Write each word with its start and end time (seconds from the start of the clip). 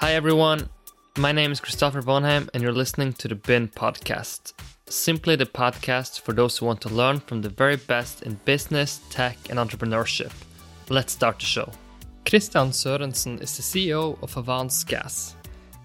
Hi, 0.00 0.12
everyone. 0.12 0.68
My 1.16 1.32
name 1.32 1.52
is 1.52 1.58
Christopher 1.58 2.02
Vonheim, 2.02 2.50
and 2.52 2.62
you're 2.62 2.70
listening 2.70 3.14
to 3.14 3.28
the 3.28 3.34
BIN 3.34 3.68
podcast. 3.68 4.52
Simply 4.90 5.36
the 5.36 5.46
podcast 5.46 6.20
for 6.20 6.34
those 6.34 6.58
who 6.58 6.66
want 6.66 6.82
to 6.82 6.90
learn 6.90 7.20
from 7.20 7.40
the 7.40 7.48
very 7.48 7.76
best 7.76 8.22
in 8.22 8.38
business, 8.44 9.00
tech, 9.08 9.38
and 9.48 9.58
entrepreneurship. 9.58 10.32
Let's 10.90 11.14
start 11.14 11.38
the 11.38 11.46
show. 11.46 11.72
Christian 12.26 12.72
Sørensen 12.72 13.40
is 13.42 13.56
the 13.56 13.62
CEO 13.62 14.22
of 14.22 14.36
Avance 14.36 14.84
Gas. 14.84 15.34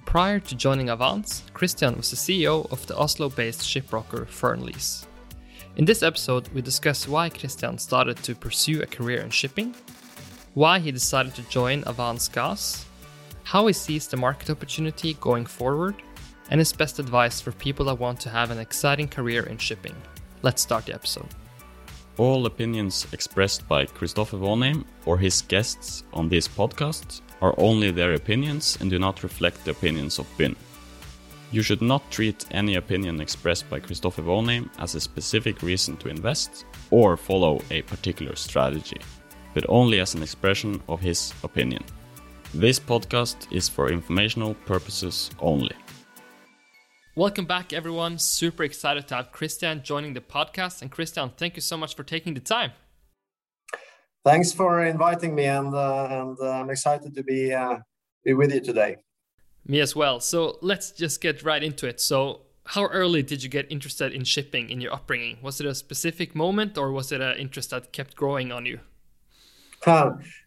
Prior 0.05 0.41
to 0.41 0.55
joining 0.55 0.89
Avance, 0.89 1.43
Christian 1.53 1.95
was 1.95 2.09
the 2.09 2.17
CEO 2.17 2.69
of 2.69 2.85
the 2.87 2.97
Oslo 2.97 3.29
based 3.29 3.61
shipbroker 3.61 4.27
Fearnleys. 4.27 5.05
In 5.77 5.85
this 5.85 6.03
episode, 6.03 6.49
we 6.49 6.61
discuss 6.61 7.07
why 7.07 7.29
Christian 7.29 7.77
started 7.77 8.17
to 8.23 8.35
pursue 8.35 8.81
a 8.81 8.85
career 8.85 9.21
in 9.21 9.29
shipping, 9.29 9.73
why 10.53 10.79
he 10.79 10.91
decided 10.91 11.33
to 11.35 11.43
join 11.43 11.85
Avance 11.85 12.27
Gas, 12.27 12.85
how 13.43 13.67
he 13.67 13.73
sees 13.73 14.07
the 14.07 14.17
market 14.17 14.49
opportunity 14.49 15.15
going 15.15 15.45
forward, 15.45 15.95
and 16.49 16.59
his 16.59 16.73
best 16.73 16.99
advice 16.99 17.39
for 17.39 17.51
people 17.51 17.85
that 17.85 17.99
want 17.99 18.19
to 18.21 18.29
have 18.29 18.51
an 18.51 18.59
exciting 18.59 19.07
career 19.07 19.43
in 19.43 19.57
shipping. 19.57 19.95
Let's 20.41 20.61
start 20.61 20.85
the 20.85 20.93
episode. 20.93 21.27
All 22.17 22.45
opinions 22.45 23.07
expressed 23.13 23.67
by 23.67 23.85
Christopher 23.85 24.37
Vonheim 24.37 24.83
or 25.05 25.17
his 25.17 25.41
guests 25.41 26.03
on 26.13 26.29
this 26.29 26.47
podcast 26.47 27.21
are 27.41 27.55
only 27.57 27.89
their 27.89 28.13
opinions 28.13 28.77
and 28.79 28.89
do 28.89 28.99
not 28.99 29.23
reflect 29.23 29.63
the 29.63 29.71
opinions 29.71 30.19
of 30.19 30.27
BIN. 30.37 30.55
You 31.51 31.61
should 31.61 31.81
not 31.81 32.09
treat 32.11 32.45
any 32.51 32.75
opinion 32.75 33.19
expressed 33.19 33.69
by 33.69 33.79
Christopher 33.79 34.21
Vonheim 34.21 34.69
as 34.77 34.95
a 34.95 35.01
specific 35.01 35.61
reason 35.61 35.97
to 35.97 36.09
invest 36.09 36.65
or 36.91 37.17
follow 37.17 37.61
a 37.71 37.81
particular 37.83 38.35
strategy, 38.35 39.01
but 39.53 39.65
only 39.67 39.99
as 39.99 40.13
an 40.13 40.23
expression 40.23 40.81
of 40.87 41.01
his 41.01 41.33
opinion. 41.43 41.83
This 42.53 42.81
podcast 42.81 43.47
is 43.49 43.69
for 43.69 43.89
informational 43.89 44.55
purposes 44.65 45.31
only. 45.39 45.73
Welcome 47.15 47.45
back, 47.45 47.71
everyone. 47.71 48.17
Super 48.19 48.63
excited 48.63 49.07
to 49.07 49.15
have 49.15 49.31
Christian 49.31 49.81
joining 49.83 50.13
the 50.13 50.19
podcast. 50.19 50.81
And 50.81 50.91
Christian, 50.91 51.31
thank 51.37 51.55
you 51.55 51.61
so 51.61 51.77
much 51.77 51.95
for 51.95 52.03
taking 52.03 52.33
the 52.33 52.41
time. 52.41 52.71
Thanks 54.25 54.51
for 54.51 54.83
inviting 54.83 55.33
me, 55.33 55.45
and 55.45 55.73
uh, 55.73 56.07
and 56.11 56.37
uh, 56.41 56.49
I'm 56.49 56.69
excited 56.69 57.15
to 57.15 57.23
be 57.23 57.53
uh, 57.53 57.77
be 58.25 58.33
with 58.33 58.53
you 58.53 58.59
today. 58.59 58.97
Me 59.65 59.79
as 59.79 59.95
well. 59.95 60.19
So 60.19 60.57
let's 60.61 60.91
just 60.91 61.21
get 61.21 61.43
right 61.43 61.63
into 61.63 61.87
it. 61.87 62.01
So, 62.01 62.41
how 62.65 62.87
early 62.87 63.23
did 63.23 63.43
you 63.43 63.49
get 63.49 63.71
interested 63.71 64.11
in 64.11 64.25
shipping 64.25 64.69
in 64.69 64.81
your 64.81 64.93
upbringing? 64.93 65.37
Was 65.41 65.61
it 65.61 65.67
a 65.67 65.73
specific 65.73 66.35
moment, 66.35 66.77
or 66.77 66.91
was 66.91 67.13
it 67.13 67.21
an 67.21 67.37
interest 67.37 67.69
that 67.69 67.93
kept 67.93 68.17
growing 68.17 68.51
on 68.51 68.65
you? 68.65 68.81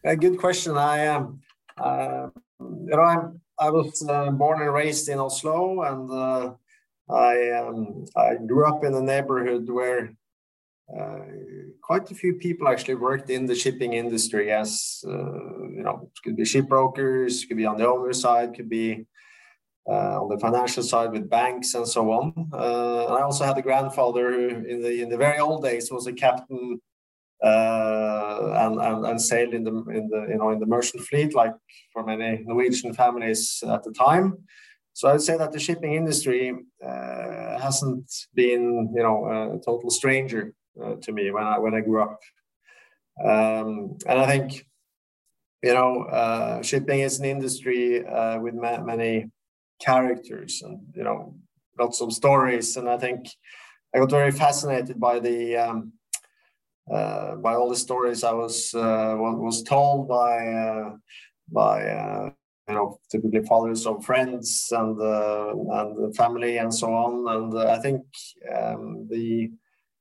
a 0.05 0.16
good 0.16 0.36
question. 0.36 0.77
I 0.77 0.98
am. 0.98 1.22
Um, 1.22 1.41
uh, 1.77 2.28
you 2.61 2.97
know, 2.97 3.00
I'm, 3.00 3.41
I 3.58 3.70
was 3.70 4.05
uh, 4.08 4.30
born 4.30 4.62
and 4.62 4.72
raised 4.72 5.08
in 5.08 5.19
Oslo, 5.19 5.83
and 5.83 6.11
uh, 6.11 6.55
I 7.12 7.50
um, 7.50 8.05
I 8.16 8.36
grew 8.36 8.66
up 8.66 8.84
in 8.84 8.94
a 8.94 9.00
neighborhood 9.00 9.69
where 9.69 10.12
uh, 10.98 11.19
quite 11.83 12.11
a 12.11 12.14
few 12.14 12.34
people 12.34 12.69
actually 12.69 12.97
worked 12.97 13.31
in 13.31 13.47
the 13.47 13.55
shipping 13.55 13.94
industry 13.94 14.53
as 14.53 15.03
uh, 15.06 15.69
you 15.77 15.83
know 15.83 16.11
could 16.22 16.36
be 16.36 16.42
shipbrokers 16.42 17.47
could 17.47 17.56
be 17.56 17.66
on 17.66 17.78
the 17.78 17.88
owner 17.88 18.12
side 18.12 18.55
could 18.55 18.69
be 18.69 19.06
uh, 19.88 20.20
on 20.20 20.28
the 20.28 20.38
financial 20.38 20.83
side 20.83 21.12
with 21.12 21.28
banks 21.28 21.75
and 21.75 21.86
so 21.86 22.11
on. 22.11 22.33
And 22.36 23.14
i 23.16 23.22
also 23.22 23.44
had 23.44 23.59
a 23.59 23.62
grandfather 23.62 24.33
who 24.33 24.48
in 24.48 24.83
the 24.83 25.03
in 25.03 25.09
the 25.09 25.16
very 25.16 25.38
old 25.38 25.62
days 25.62 25.91
was 25.91 26.06
a 26.06 26.12
captain 26.12 26.81
and, 27.45 28.81
and, 28.81 29.06
and 29.06 29.20
sailed 29.20 29.55
in 29.55 29.64
the 29.64 29.70
in 29.70 30.09
the 30.09 30.27
you 30.31 30.39
know 30.39 30.50
in 30.50 30.59
the 30.59 30.67
merchant 30.67 31.03
fleet 31.03 31.34
like 31.34 31.55
for 31.92 32.05
many 32.05 32.43
Norwegian 32.44 32.94
families 32.94 33.62
at 33.66 33.82
the 33.82 33.93
time. 33.93 34.38
So 34.93 35.09
I'd 35.09 35.22
say 35.22 35.37
that 35.37 35.53
the 35.53 35.59
shipping 35.59 35.94
industry 35.94 36.55
uh, 36.82 37.59
hasn't 37.60 38.10
been 38.34 38.93
you 38.94 39.03
know 39.03 39.27
a 39.27 39.65
total 39.65 39.91
stranger 39.91 40.55
uh, 40.82 40.94
to 41.03 41.12
me 41.12 41.31
when 41.31 41.44
I 41.44 41.59
when 41.59 41.75
I 41.75 41.81
grew 41.81 42.03
up, 42.03 42.21
um, 43.22 43.97
and 44.06 44.19
I 44.19 44.26
think 44.26 44.66
you 45.62 45.75
know 45.75 46.03
uh, 46.05 46.62
shipping 46.62 47.00
is 47.00 47.19
an 47.19 47.26
industry 47.26 48.06
uh, 48.06 48.38
with 48.41 48.55
ma- 48.55 48.82
many 48.82 49.31
characters 49.81 50.62
and 50.65 50.81
you 50.94 51.03
know 51.03 51.34
lots 51.78 52.00
of 52.00 52.12
stories, 52.12 52.76
and 52.76 52.88
I 52.88 52.97
think 52.97 53.28
I 53.94 53.99
got 53.99 54.11
very 54.11 54.31
fascinated 54.31 54.99
by 54.99 55.19
the 55.19 55.56
um, 55.56 55.93
uh, 56.93 57.37
by 57.37 57.55
all 57.55 57.71
the 57.71 57.77
stories 57.77 58.25
I 58.25 58.33
was 58.33 58.75
uh, 58.75 59.15
was 59.19 59.62
told 59.62 60.09
by 60.09 60.47
uh, 60.47 60.91
by 61.50 62.33
you 62.69 62.75
know 62.75 62.99
typically 63.11 63.43
fathers 63.45 63.87
of 63.87 64.05
friends 64.05 64.69
and 64.71 65.00
and 65.00 65.97
the 65.97 66.15
family 66.17 66.59
and 66.59 66.73
so 66.73 66.93
on. 66.93 67.12
And 67.34 67.59
I 67.59 67.78
think 67.78 68.03
um, 68.55 69.06
the 69.11 69.50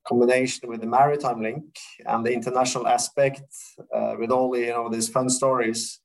combination 0.06 0.68
with 0.68 0.80
the 0.80 0.86
maritime 0.86 1.42
link 1.42 1.64
and 2.06 2.24
the 2.24 2.32
international 2.32 2.86
aspect 2.86 3.42
uh, 3.94 4.14
with 4.18 4.30
all 4.30 4.50
the 4.50 4.60
you 4.60 4.72
know 4.72 4.88
these 4.88 5.08
fun 5.08 5.28
stories 5.28 6.00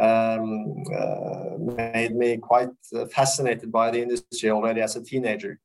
um, 0.00 0.84
uh, 0.96 1.56
made 1.58 2.14
me 2.14 2.36
quite 2.36 2.68
fascinated 3.12 3.72
by 3.72 3.90
the 3.90 4.00
industry 4.02 4.50
already 4.50 4.80
as 4.80 4.96
a 4.96 5.02
teenager 5.02 5.58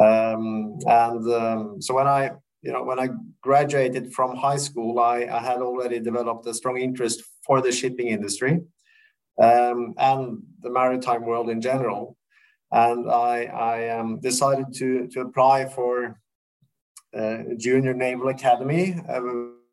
um, 0.00 0.78
and 0.86 1.32
um, 1.32 1.80
so 1.80 1.94
when 1.94 2.06
i 2.06 2.30
you 2.62 2.72
know, 2.72 2.84
when 2.84 3.00
I 3.00 3.08
graduated 3.40 4.12
from 4.12 4.36
high 4.36 4.56
school, 4.56 5.00
I, 5.00 5.26
I 5.30 5.40
had 5.40 5.58
already 5.58 5.98
developed 5.98 6.46
a 6.46 6.54
strong 6.54 6.78
interest 6.78 7.22
for 7.44 7.60
the 7.60 7.72
shipping 7.72 8.08
industry 8.08 8.60
um, 9.42 9.94
and 9.98 10.42
the 10.60 10.70
maritime 10.70 11.24
world 11.24 11.50
in 11.50 11.60
general. 11.60 12.16
And 12.70 13.10
I, 13.10 13.44
I 13.44 13.98
um, 13.98 14.20
decided 14.20 14.66
to, 14.76 15.08
to 15.08 15.20
apply 15.20 15.66
for 15.66 16.20
uh, 17.14 17.38
Junior 17.58 17.94
Naval 17.94 18.28
Academy, 18.28 18.96
uh, 19.08 19.20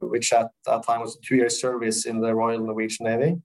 which 0.02 0.34
at 0.34 0.48
that 0.66 0.84
time 0.84 1.02
was 1.02 1.16
a 1.16 1.22
two-year 1.22 1.50
service 1.50 2.06
in 2.06 2.20
the 2.20 2.34
Royal 2.34 2.60
Norwegian 2.60 3.06
Navy. 3.06 3.42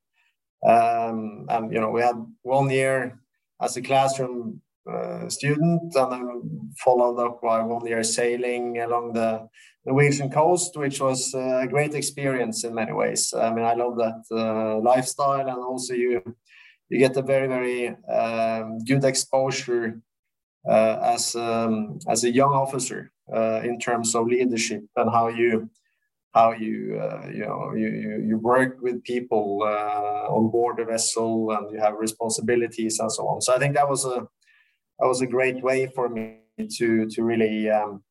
Um, 0.67 1.47
and 1.51 1.71
you 1.71 1.81
know, 1.81 1.91
we 1.91 2.01
had 2.01 2.17
one 2.43 2.71
year 2.71 3.21
as 3.61 3.77
a 3.77 3.83
classroom 3.83 4.63
uh, 4.91 5.29
student 5.29 5.95
and 5.95 6.15
I 6.15 6.21
followed 6.85 7.19
up 7.19 7.41
by 7.43 7.63
one 7.63 7.87
year 7.87 8.03
sailing 8.03 8.79
along 8.81 9.15
the 9.15 9.49
Norwegian 9.87 10.31
coast, 10.31 10.77
which 10.77 11.01
was 11.01 11.35
a 11.35 11.67
great 11.69 11.95
experience 11.95 12.65
in 12.65 12.75
many 12.75 12.93
ways. 12.93 13.33
I 13.37 13.53
mean, 13.53 13.65
I 13.65 13.75
love 13.75 13.97
that 13.97 14.23
uh, 14.31 14.79
lifestyle, 14.81 15.49
and 15.49 15.59
also 15.59 15.95
you 15.95 16.23
you 16.89 16.99
get 16.99 17.17
a 17.17 17.23
very 17.23 17.49
very 17.49 17.89
um, 18.09 18.79
good 18.85 19.05
exposure 19.05 20.01
uh, 20.69 20.99
as 21.03 21.35
um, 21.35 21.99
as 22.09 22.25
a 22.25 22.33
young 22.33 22.53
officer 22.53 23.13
uh, 23.33 23.61
in 23.63 23.79
terms 23.79 24.15
of 24.15 24.27
leadership 24.27 24.85
and 24.97 25.11
how 25.11 25.29
you 25.29 25.71
how 26.35 26.53
you 26.53 26.99
uh, 27.01 27.29
you 27.29 27.45
know 27.47 27.73
you, 27.75 27.89
you, 27.89 28.25
you 28.29 28.39
work 28.39 28.79
with 28.81 29.05
people 29.05 29.63
uh, 29.63 30.33
on 30.35 30.51
board 30.51 30.79
the 30.79 30.85
vessel 30.85 31.51
and 31.53 31.71
you 31.71 31.79
have 31.79 31.95
responsibilities 31.99 32.99
and 32.99 33.13
so 33.13 33.29
on. 33.29 33.41
So 33.41 33.55
I 33.55 33.59
think 33.59 33.75
that 33.75 33.89
was 33.89 34.05
a 34.05 34.27
that 34.99 35.07
was 35.07 35.21
a 35.21 35.27
great 35.27 35.63
way 35.63 35.87
for 35.87 36.09
me 36.09 36.39
to 36.77 37.07
to 37.07 37.23
really 37.23 37.71
um, 37.71 38.03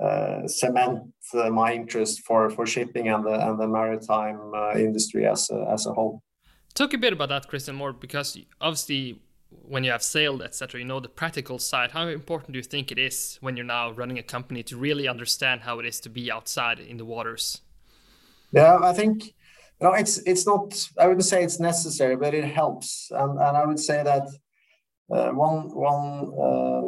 uh, 0.00 0.46
cement 0.46 1.02
uh, 1.34 1.50
my 1.50 1.72
interest 1.72 2.20
for 2.20 2.50
for 2.50 2.66
shipping 2.66 3.08
and 3.08 3.24
the 3.24 3.48
and 3.48 3.58
the 3.58 3.68
maritime 3.68 4.52
uh, 4.54 4.72
industry 4.74 5.26
as 5.26 5.50
a, 5.50 5.66
as 5.72 5.86
a 5.86 5.92
whole. 5.92 6.22
Talk 6.74 6.92
a 6.92 6.98
bit 6.98 7.12
about 7.12 7.28
that, 7.28 7.46
Christian, 7.46 7.76
more 7.76 7.92
because 7.92 8.36
obviously 8.60 9.20
when 9.62 9.84
you 9.84 9.92
have 9.92 10.02
sailed, 10.02 10.42
etc., 10.42 10.80
you 10.80 10.86
know 10.86 11.00
the 11.00 11.08
practical 11.08 11.58
side. 11.58 11.92
How 11.92 12.08
important 12.08 12.52
do 12.52 12.58
you 12.58 12.64
think 12.64 12.90
it 12.90 12.98
is 12.98 13.38
when 13.40 13.56
you're 13.56 13.64
now 13.64 13.92
running 13.92 14.18
a 14.18 14.22
company 14.22 14.62
to 14.64 14.76
really 14.76 15.06
understand 15.06 15.62
how 15.62 15.78
it 15.78 15.86
is 15.86 16.00
to 16.00 16.08
be 16.08 16.32
outside 16.32 16.80
in 16.80 16.96
the 16.96 17.04
waters? 17.04 17.60
Yeah, 18.50 18.78
I 18.82 18.92
think 18.92 19.26
you 19.26 19.32
know 19.82 19.92
it's 19.92 20.18
it's 20.18 20.46
not. 20.46 20.88
I 20.98 21.06
wouldn't 21.06 21.24
say 21.24 21.44
it's 21.44 21.60
necessary, 21.60 22.16
but 22.16 22.34
it 22.34 22.44
helps, 22.44 23.10
and 23.12 23.38
and 23.38 23.56
I 23.56 23.64
would 23.64 23.80
say 23.80 24.02
that 24.02 24.28
uh, 25.10 25.30
one 25.30 25.68
one 25.74 26.32
uh, 26.38 26.82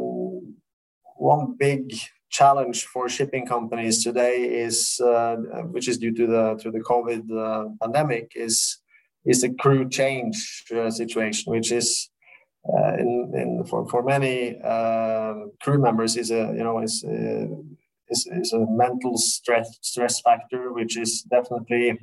one 1.16 1.56
big 1.58 1.92
challenge 2.30 2.84
for 2.84 3.08
shipping 3.08 3.46
companies 3.46 4.02
today 4.02 4.44
is, 4.44 5.00
uh, 5.00 5.36
which 5.70 5.88
is 5.88 5.98
due 5.98 6.14
to 6.14 6.26
the 6.26 6.54
to 6.62 6.70
the 6.70 6.80
COVID 6.80 7.78
pandemic, 7.80 8.32
is 8.34 8.78
is 9.24 9.40
the 9.40 9.54
crew 9.54 9.88
change 9.88 10.64
situation, 10.90 11.52
which 11.52 11.72
is 11.72 12.10
uh, 12.72 12.94
in, 12.98 13.32
in 13.34 13.64
for, 13.64 13.88
for 13.88 14.02
many 14.02 14.58
uh, 14.64 15.34
crew 15.62 15.78
members 15.78 16.16
is 16.16 16.30
a 16.30 16.52
you 16.56 16.64
know 16.64 16.80
is, 16.80 17.04
uh, 17.06 17.46
is, 18.08 18.26
is 18.26 18.52
a 18.52 18.66
mental 18.70 19.16
stress 19.16 19.78
stress 19.82 20.20
factor, 20.20 20.72
which 20.72 20.96
is 20.96 21.22
definitely 21.22 21.96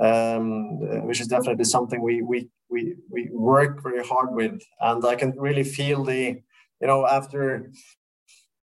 um, 0.00 1.06
which 1.06 1.20
is 1.20 1.28
definitely 1.28 1.64
something 1.64 2.02
we 2.02 2.22
we 2.22 2.48
we 2.70 2.96
we 3.10 3.28
work 3.32 3.82
very 3.82 4.04
hard 4.04 4.32
with, 4.32 4.60
and 4.80 5.04
I 5.04 5.14
can 5.16 5.32
really 5.36 5.64
feel 5.64 6.04
the, 6.04 6.42
you 6.80 6.86
know, 6.86 7.06
after 7.06 7.70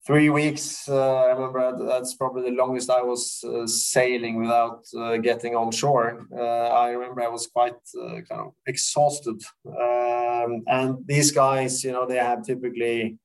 three 0.06 0.30
weeks. 0.30 0.90
Uh, 0.90 1.16
I 1.16 1.28
remember 1.28 1.86
that's 1.86 2.16
probably 2.16 2.44
the 2.50 2.56
longest 2.56 2.90
I 2.90 3.02
was 3.02 3.44
uh, 3.44 3.68
sailing 3.68 4.42
without 4.42 4.84
uh, 4.98 5.18
getting 5.18 5.56
on 5.56 5.72
shore. 5.72 6.28
Uh, 6.36 6.68
I 6.86 6.90
remember 6.90 7.22
I 7.22 7.28
was 7.28 7.48
quite 7.48 7.82
uh, 8.02 8.22
kind 8.28 8.42
of 8.48 8.54
exhausted. 8.66 9.42
Um, 9.66 10.64
and 10.68 10.98
these 11.06 11.32
guys, 11.32 11.84
you 11.84 11.92
know, 11.92 12.08
they 12.08 12.18
have 12.18 12.44
typically 12.44 13.20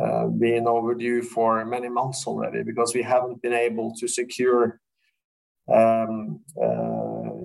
uh, 0.00 0.26
been 0.26 0.66
overdue 0.66 1.22
for 1.22 1.64
many 1.64 1.88
months 1.88 2.26
already 2.26 2.62
because 2.62 2.94
we 2.94 3.02
haven't 3.02 3.42
been 3.42 3.52
able 3.52 3.94
to 3.96 4.08
secure, 4.08 4.80
um, 5.72 6.40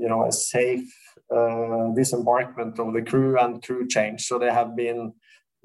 you 0.04 0.10
know, 0.10 0.22
a 0.26 0.32
safe 0.32 0.90
disembarkment 1.32 2.78
of 2.84 2.94
the 2.94 3.04
crew 3.10 3.40
and 3.40 3.64
crew 3.66 3.88
change. 3.88 4.20
So 4.28 4.38
they 4.38 4.52
have 4.60 4.76
been 4.76 5.14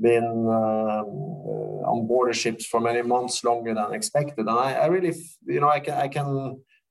been 0.00 0.28
um, 0.60 1.06
uh, 1.52 1.90
on 1.90 2.06
board 2.06 2.34
ships 2.36 2.64
for 2.66 2.80
many 2.80 3.02
months 3.02 3.42
longer 3.42 3.74
than 3.74 3.92
expected. 3.92 4.46
And 4.46 4.50
I, 4.50 4.74
I, 4.84 4.86
really, 4.86 5.12
you 5.44 5.60
know, 5.60 5.68
I 5.68 5.80
can 5.80 5.94
I 5.94 6.08
can 6.16 6.28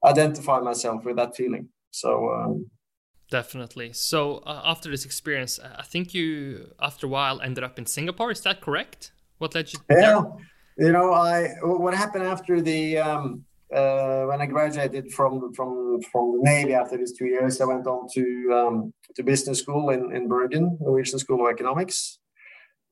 identify 0.03 0.59
myself 0.59 1.05
with 1.05 1.15
that 1.15 1.35
feeling. 1.35 1.69
So. 1.91 2.09
Um, 2.37 2.69
Definitely. 3.29 3.91
So 3.91 4.19
uh, 4.51 4.61
after 4.63 4.89
this 4.89 5.03
experience, 5.03 5.59
I 5.83 5.83
think 5.83 6.13
you, 6.13 6.27
after 6.79 7.07
a 7.07 7.09
while, 7.09 7.41
ended 7.41 7.61
up 7.61 7.77
in 7.77 7.85
Singapore. 7.85 8.31
Is 8.31 8.41
that 8.47 8.61
correct? 8.61 9.11
What 9.37 9.53
led 9.53 9.73
you? 9.73 9.79
Yeah. 9.89 10.21
There? 10.77 10.87
You 10.87 10.91
know, 10.93 11.11
I 11.11 11.35
what 11.61 11.93
happened 11.93 12.23
after 12.23 12.61
the 12.61 12.99
um, 12.99 13.43
uh, 13.73 14.23
when 14.23 14.41
I 14.41 14.45
graduated 14.45 15.11
from 15.11 15.53
from 15.53 16.01
from 16.11 16.25
the 16.33 16.39
Navy 16.43 16.73
after 16.73 16.97
these 16.97 17.13
two 17.17 17.25
years, 17.25 17.59
I 17.59 17.65
went 17.65 17.87
on 17.87 18.07
to 18.13 18.23
um, 18.53 18.93
to 19.15 19.23
business 19.23 19.59
school 19.59 19.89
in 19.89 20.15
in 20.15 20.27
Bergen, 20.27 20.77
Norwegian 20.79 21.19
School 21.19 21.45
of 21.45 21.51
Economics, 21.51 22.19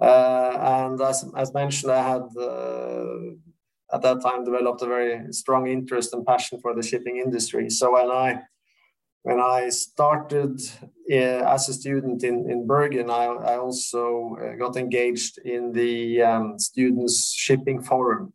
uh, 0.02 0.58
and 0.60 1.02
as, 1.02 1.26
as 1.38 1.54
mentioned, 1.54 1.92
I 1.92 2.10
had 2.10 2.28
uh, 2.38 3.36
at 3.94 4.02
that 4.02 4.22
time 4.22 4.44
developed 4.44 4.82
a 4.82 4.88
very 4.88 5.32
strong 5.32 5.68
interest 5.68 6.14
and 6.14 6.26
passion 6.26 6.60
for 6.60 6.76
the 6.76 6.84
shipping 6.84 7.18
industry. 7.18 7.70
So 7.70 7.94
when 7.94 8.12
I 8.12 8.42
when 9.24 9.40
I 9.40 9.70
started 9.70 10.62
uh, 11.12 11.54
as 11.56 11.68
a 11.68 11.74
student 11.74 12.24
in, 12.24 12.50
in 12.50 12.68
Bergen, 12.68 13.10
I, 13.10 13.26
I 13.26 13.58
also 13.58 14.38
uh, 14.40 14.56
got 14.56 14.78
engaged 14.78 15.40
in 15.40 15.72
the 15.72 16.22
um, 16.22 16.60
Students 16.60 17.34
Shipping 17.36 17.82
Forum. 17.82 18.34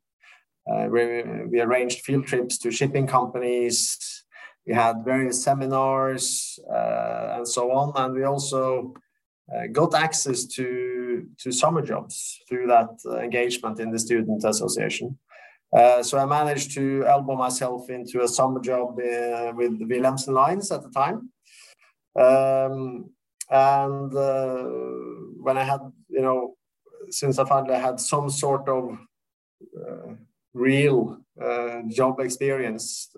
Uh, 0.69 0.87
we, 0.89 1.61
arranged 1.61 2.05
field 2.05 2.27
trips 2.27 2.59
to 2.59 2.71
shipping 2.71 3.07
companies. 3.07 4.25
We 4.67 4.75
had 4.75 5.05
various 5.05 5.43
seminars 5.43 6.59
uh, 6.73 7.37
and 7.37 7.49
so 7.49 7.73
on. 7.73 7.93
And 7.97 8.15
we 8.15 8.25
also 8.25 8.95
uh, 9.55 9.67
got 9.73 9.95
access 9.95 10.45
to 10.45 11.27
to 11.39 11.53
summer 11.53 11.83
jobs 11.83 12.41
through 12.49 12.67
that 12.69 12.91
engagement 13.23 13.81
in 13.81 13.91
the 13.91 13.99
student 13.99 14.45
association. 14.45 15.19
Uh, 15.73 16.03
so 16.03 16.19
I 16.19 16.25
managed 16.25 16.73
to 16.75 17.05
elbow 17.07 17.37
myself 17.37 17.91
into 17.91 18.23
a 18.23 18.29
summer 18.29 18.61
job 18.61 18.99
uh, 18.99 19.53
with 19.55 19.79
Wilhelmsen 19.81 20.35
Lines 20.35 20.71
at 20.73 20.83
the 20.83 20.91
time. 20.91 21.31
Um, 22.19 23.11
and 23.49 24.15
uh, 24.15 24.65
when 25.43 25.57
I 25.57 25.65
had, 25.65 25.81
you 26.09 26.23
know, 26.23 26.57
since 27.11 27.39
I 27.39 27.45
finally 27.45 27.79
had 27.79 28.01
some 28.01 28.31
sort 28.31 28.69
of 28.69 28.99
uh, 30.55 30.59
real 30.59 31.19
job 31.89 32.21
experience 32.21 33.11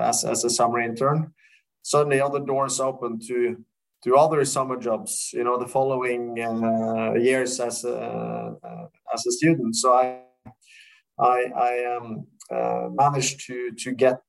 as, 0.00 0.24
as 0.24 0.44
a 0.44 0.50
summer 0.50 0.80
intern, 0.80 1.32
suddenly 1.82 2.20
other 2.20 2.40
doors 2.40 2.80
open 2.80 3.18
to 3.26 3.56
to 4.02 4.16
other 4.16 4.44
summer 4.44 4.76
jobs, 4.76 5.30
you 5.32 5.44
know, 5.44 5.58
the 5.58 5.68
following 5.68 6.40
uh, 6.40 7.12
years 7.14 7.60
as 7.60 7.84
a, 7.84 8.56
uh, 8.64 8.86
as 9.12 9.26
a 9.26 9.32
student. 9.32 9.76
So 9.76 9.92
I 9.92 10.20
I, 11.18 11.44
I 11.54 11.96
um, 11.96 12.26
uh, 12.50 12.88
managed 12.90 13.46
to 13.46 13.72
to 13.72 13.92
get 13.92 14.20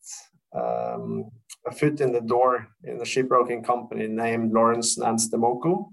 um, 0.54 1.32
a 1.66 1.72
foot 1.72 2.02
in 2.02 2.12
the 2.12 2.22
door 2.22 2.68
in 2.84 2.98
a 2.98 3.06
shipbroking 3.06 3.64
company 3.64 4.08
named 4.08 4.52
Lorentzen 4.52 5.04
& 5.20 5.20
Stemoco, 5.20 5.92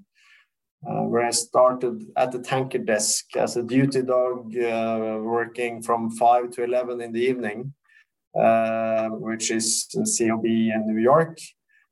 uh, 0.87 1.03
where 1.03 1.25
I 1.25 1.31
started 1.31 2.05
at 2.17 2.33
the 2.33 2.39
tanker 2.39 2.79
desk 2.79 3.37
as 3.37 3.57
a 3.57 3.63
duty 3.63 4.03
dog, 4.03 4.57
uh, 4.57 5.19
working 5.21 5.83
from 5.83 6.11
five 6.11 6.51
to 6.53 6.65
eleven 6.65 7.01
in 7.01 7.13
the 7.13 7.21
evening, 7.21 7.75
uh, 8.39 9.09
which 9.09 9.51
is 9.51 9.89
in 9.95 10.05
COB 10.05 10.45
in 10.45 10.85
New 10.87 11.01
York, 11.01 11.39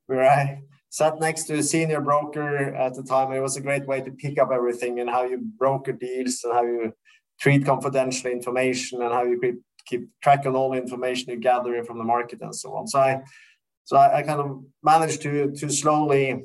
where 0.06 0.28
I 0.28 0.62
sat 0.88 1.18
next 1.20 1.44
to 1.44 1.54
a 1.58 1.62
senior 1.62 2.00
broker 2.00 2.74
at 2.74 2.94
the 2.94 3.02
time. 3.02 3.32
It 3.32 3.40
was 3.40 3.56
a 3.56 3.60
great 3.60 3.86
way 3.86 4.00
to 4.00 4.10
pick 4.12 4.38
up 4.38 4.50
everything 4.52 5.00
and 5.00 5.10
how 5.10 5.24
you 5.24 5.38
broker 5.58 5.92
deals 5.92 6.40
and 6.44 6.52
how 6.52 6.62
you 6.62 6.92
treat 7.40 7.66
confidential 7.66 8.30
information 8.30 9.02
and 9.02 9.12
how 9.12 9.24
you 9.24 9.38
keep, 9.40 9.56
keep 9.86 10.08
track 10.22 10.46
on 10.46 10.56
all 10.56 10.70
the 10.70 10.78
information 10.78 11.30
you 11.30 11.38
gather 11.38 11.82
from 11.84 11.98
the 11.98 12.04
market 12.04 12.40
and 12.40 12.54
so 12.54 12.74
on. 12.74 12.86
So 12.86 13.00
I, 13.00 13.22
so 13.84 13.96
I, 13.96 14.18
I 14.18 14.22
kind 14.22 14.40
of 14.40 14.64
managed 14.82 15.22
to 15.22 15.52
to 15.52 15.68
slowly 15.70 16.44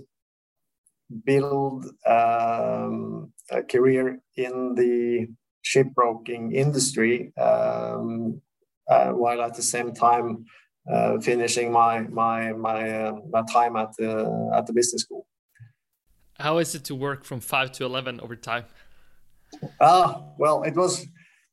build 1.25 1.85
um, 2.05 3.31
a 3.49 3.61
career 3.63 4.19
in 4.35 4.75
the 4.75 5.27
shipbroking 5.63 6.53
industry 6.53 7.33
um, 7.37 8.41
uh, 8.89 9.11
while 9.11 9.41
at 9.41 9.53
the 9.55 9.61
same 9.61 9.93
time 9.93 10.45
uh, 10.91 11.19
finishing 11.19 11.71
my 11.71 12.01
my 12.01 12.51
my 12.53 13.03
uh, 13.03 13.15
my 13.29 13.43
time 13.43 13.75
at 13.75 13.95
the 13.97 14.51
at 14.55 14.65
the 14.65 14.73
business 14.73 15.03
school. 15.03 15.27
How 16.39 16.57
is 16.57 16.73
it 16.73 16.83
to 16.85 16.95
work 16.95 17.23
from 17.23 17.39
five 17.39 17.71
to 17.73 17.85
eleven 17.85 18.19
over 18.19 18.35
time? 18.35 18.65
Ah, 19.79 20.23
well, 20.37 20.63
it 20.63 20.75
was 20.75 21.05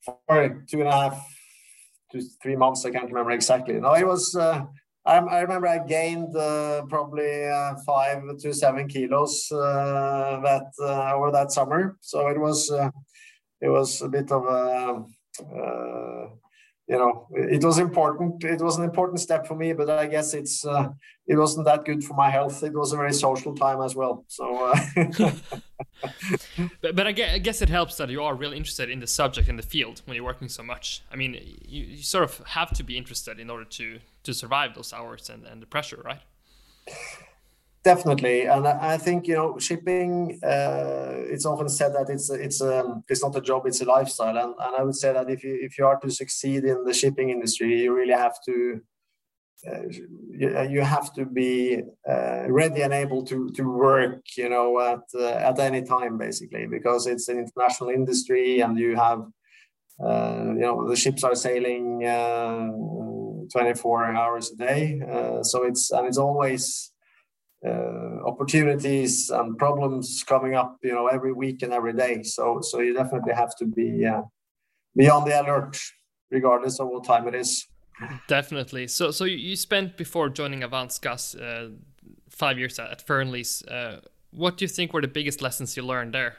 for 0.05 0.64
two 0.70 0.81
and 0.81 0.88
a 0.88 0.93
half 0.93 1.26
to 2.12 2.22
three 2.43 2.56
months. 2.56 2.87
I 2.87 2.90
can't 2.90 3.08
remember 3.08 3.32
exactly. 3.32 3.75
No, 3.81 3.93
it 3.94 4.06
was. 4.06 4.34
Uh, 5.08 5.25
I, 5.31 5.40
remember 5.40 5.66
I 5.66 5.78
gained 5.78 6.37
uh, 6.37 6.82
probably 6.87 7.49
uh, 7.49 7.76
five 7.87 8.22
to 8.40 8.52
seven 8.52 8.87
kilos 8.88 9.50
uh, 9.50 10.38
that 10.44 10.70
uh, 10.82 11.14
over 11.14 11.31
that 11.32 11.50
summer. 11.50 11.96
So 12.02 12.28
it 12.28 12.38
was 12.38 12.70
uh, 12.70 12.90
it 13.62 13.70
was 13.70 14.02
a 14.02 14.08
bit 14.08 14.31
of 14.31 14.44
a 14.44 15.05
you 16.88 16.96
know 16.96 17.29
it 17.32 17.62
was 17.62 17.79
important 17.79 18.43
it 18.44 18.61
was 18.61 18.79
an 18.79 18.85
important 18.85 19.20
step 19.20 19.46
for 19.46 19.55
me 19.55 19.73
but 19.73 19.90
i 19.90 20.06
guess 20.06 20.32
it's 20.35 20.64
uh, 20.64 20.88
it 21.26 21.37
wasn't 21.37 21.67
that 21.67 21.85
good 21.85 22.02
for 22.02 22.14
my 22.14 22.31
health. 22.31 22.62
It 22.62 22.73
was 22.73 22.94
a 22.94 22.96
very 22.96 23.12
social 23.12 23.55
time 23.55 23.82
as 23.82 23.94
well 23.94 24.25
so 24.29 24.73
uh, 24.73 24.81
but, 26.81 26.96
but 26.96 27.06
I, 27.06 27.12
guess, 27.12 27.35
I 27.35 27.38
guess 27.38 27.61
it 27.61 27.69
helps 27.69 27.96
that 27.96 28.08
you 28.08 28.23
are 28.23 28.35
really 28.35 28.56
interested 28.56 28.88
in 28.88 29.00
the 29.00 29.06
subject 29.06 29.49
in 29.49 29.56
the 29.56 29.62
field 29.62 30.00
when 30.06 30.14
you're 30.14 30.25
working 30.25 30.49
so 30.49 30.62
much. 30.62 31.02
I 31.12 31.17
mean 31.17 31.35
you, 31.35 31.85
you 31.85 32.02
sort 32.02 32.25
of 32.25 32.38
have 32.46 32.70
to 32.79 32.82
be 32.82 32.96
interested 32.96 33.38
in 33.38 33.50
order 33.50 33.65
to 33.65 33.98
to 34.22 34.32
survive 34.32 34.74
those 34.74 34.93
hours 34.93 35.29
and, 35.29 35.44
and 35.46 35.60
the 35.60 35.67
pressure 35.67 36.01
right 36.05 36.22
Definitely, 37.88 38.42
and 38.44 38.68
I 38.68 38.98
think 38.98 39.26
you 39.28 39.36
know 39.38 39.58
shipping. 39.58 40.38
Uh, 40.44 41.32
it's 41.34 41.46
often 41.46 41.70
said 41.70 41.94
that 41.94 42.10
it's 42.10 42.28
it's 42.28 42.60
um, 42.60 43.02
it's 43.08 43.22
not 43.22 43.34
a 43.34 43.40
job, 43.40 43.62
it's 43.64 43.80
a 43.80 43.86
lifestyle, 43.86 44.36
and, 44.36 44.52
and 44.64 44.72
I 44.78 44.82
would 44.82 44.94
say 45.02 45.10
that 45.14 45.30
if 45.30 45.42
you 45.42 45.58
if 45.62 45.78
you 45.78 45.86
are 45.86 45.98
to 46.00 46.10
succeed 46.10 46.64
in 46.64 46.84
the 46.84 46.92
shipping 46.92 47.30
industry, 47.30 47.80
you 47.82 47.94
really 47.94 48.18
have 48.26 48.36
to 48.44 48.82
uh, 49.66 49.84
you, 50.76 50.82
have 50.82 51.14
to 51.14 51.24
be 51.24 51.82
uh, 52.06 52.42
ready 52.60 52.82
and 52.82 52.92
able 52.92 53.24
to 53.24 53.48
to 53.56 53.62
work, 53.62 54.20
you 54.36 54.50
know, 54.50 54.68
at 54.80 55.04
uh, 55.14 55.48
at 55.50 55.58
any 55.58 55.82
time, 55.82 56.18
basically, 56.18 56.66
because 56.66 57.06
it's 57.06 57.28
an 57.28 57.38
international 57.38 57.88
industry, 57.88 58.60
and 58.60 58.78
you 58.78 58.96
have, 58.96 59.20
uh, 60.04 60.44
you 60.58 60.64
know, 60.66 60.86
the 60.86 60.96
ships 61.04 61.24
are 61.24 61.34
sailing 61.34 62.04
uh, 62.04 62.68
24 63.50 64.14
hours 64.14 64.52
a 64.52 64.56
day, 64.56 65.00
so 65.42 65.64
it's 65.64 65.90
and 65.90 66.06
it's 66.06 66.18
always 66.18 66.92
uh, 67.67 68.22
opportunities 68.24 69.31
and 69.31 69.58
problems 69.58 70.24
coming 70.27 70.55
up, 70.55 70.79
you 70.82 70.93
know, 70.93 71.08
every 71.08 71.32
week 71.32 71.62
and 71.62 71.72
every 71.72 71.93
day. 71.93 72.22
So, 72.22 72.60
so 72.60 72.81
you 72.81 72.94
definitely 72.94 73.34
have 73.34 73.56
to 73.56 73.67
be 73.67 74.06
uh, 74.06 74.22
be 74.96 75.08
on 75.08 75.24
the 75.24 75.41
alert, 75.41 75.79
regardless 76.31 76.81
of 76.81 76.88
what 76.88 77.05
time 77.05 77.29
it 77.29 77.34
is. 77.34 77.67
Definitely. 78.29 78.86
So, 78.86 79.10
so 79.10 79.24
you 79.24 79.56
spent 79.56 79.96
before 79.96 80.29
joining 80.29 80.62
Avance 80.62 80.98
Gas 80.98 81.34
uh, 81.34 81.70
five 82.31 82.58
years 82.58 82.79
at 82.79 83.05
Fearnley's. 83.05 83.62
Uh, 83.62 84.00
what 84.31 84.56
do 84.56 84.65
you 84.65 84.69
think 84.69 84.93
were 84.93 85.00
the 85.00 85.08
biggest 85.08 85.43
lessons 85.43 85.77
you 85.77 85.82
learned 85.82 86.15
there? 86.15 86.36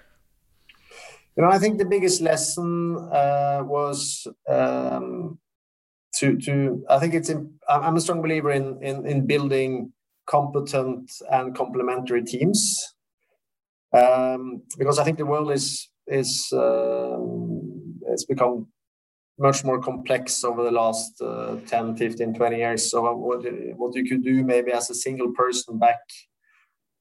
You 1.36 1.44
know, 1.44 1.50
I 1.50 1.58
think 1.58 1.78
the 1.78 1.86
biggest 1.86 2.22
lesson 2.22 2.96
uh, 3.12 3.62
was 3.64 4.28
um, 4.48 5.38
to 6.16 6.38
to. 6.38 6.84
I 6.90 7.00
think 7.00 7.14
it's. 7.14 7.30
In, 7.30 7.54
I'm 7.68 7.96
a 7.96 8.02
strong 8.02 8.22
believer 8.22 8.52
in 8.52 8.82
in, 8.82 9.06
in 9.06 9.26
building 9.26 9.92
competent 10.30 11.12
and 11.32 11.56
complementary 11.56 12.24
teams. 12.24 12.96
Um, 13.92 14.62
because 14.78 15.00
I 15.00 15.04
think 15.04 15.18
the 15.18 15.26
world 15.26 15.52
is 15.52 15.90
is 16.08 16.48
um, 16.54 18.00
it's 18.08 18.26
become 18.26 18.68
much 19.40 19.64
more 19.64 19.80
complex 19.80 20.44
over 20.44 20.64
the 20.64 20.72
last 20.72 21.22
uh, 21.22 21.56
10 21.68 21.96
15 21.96 22.34
20 22.34 22.58
years 22.58 22.92
so 22.92 23.02
what, 23.02 23.44
what 23.78 23.96
you 23.96 24.06
could 24.08 24.24
do 24.24 24.44
maybe 24.44 24.72
as 24.72 24.90
a 24.90 24.96
single 24.96 25.32
person 25.32 25.80
back 25.80 26.00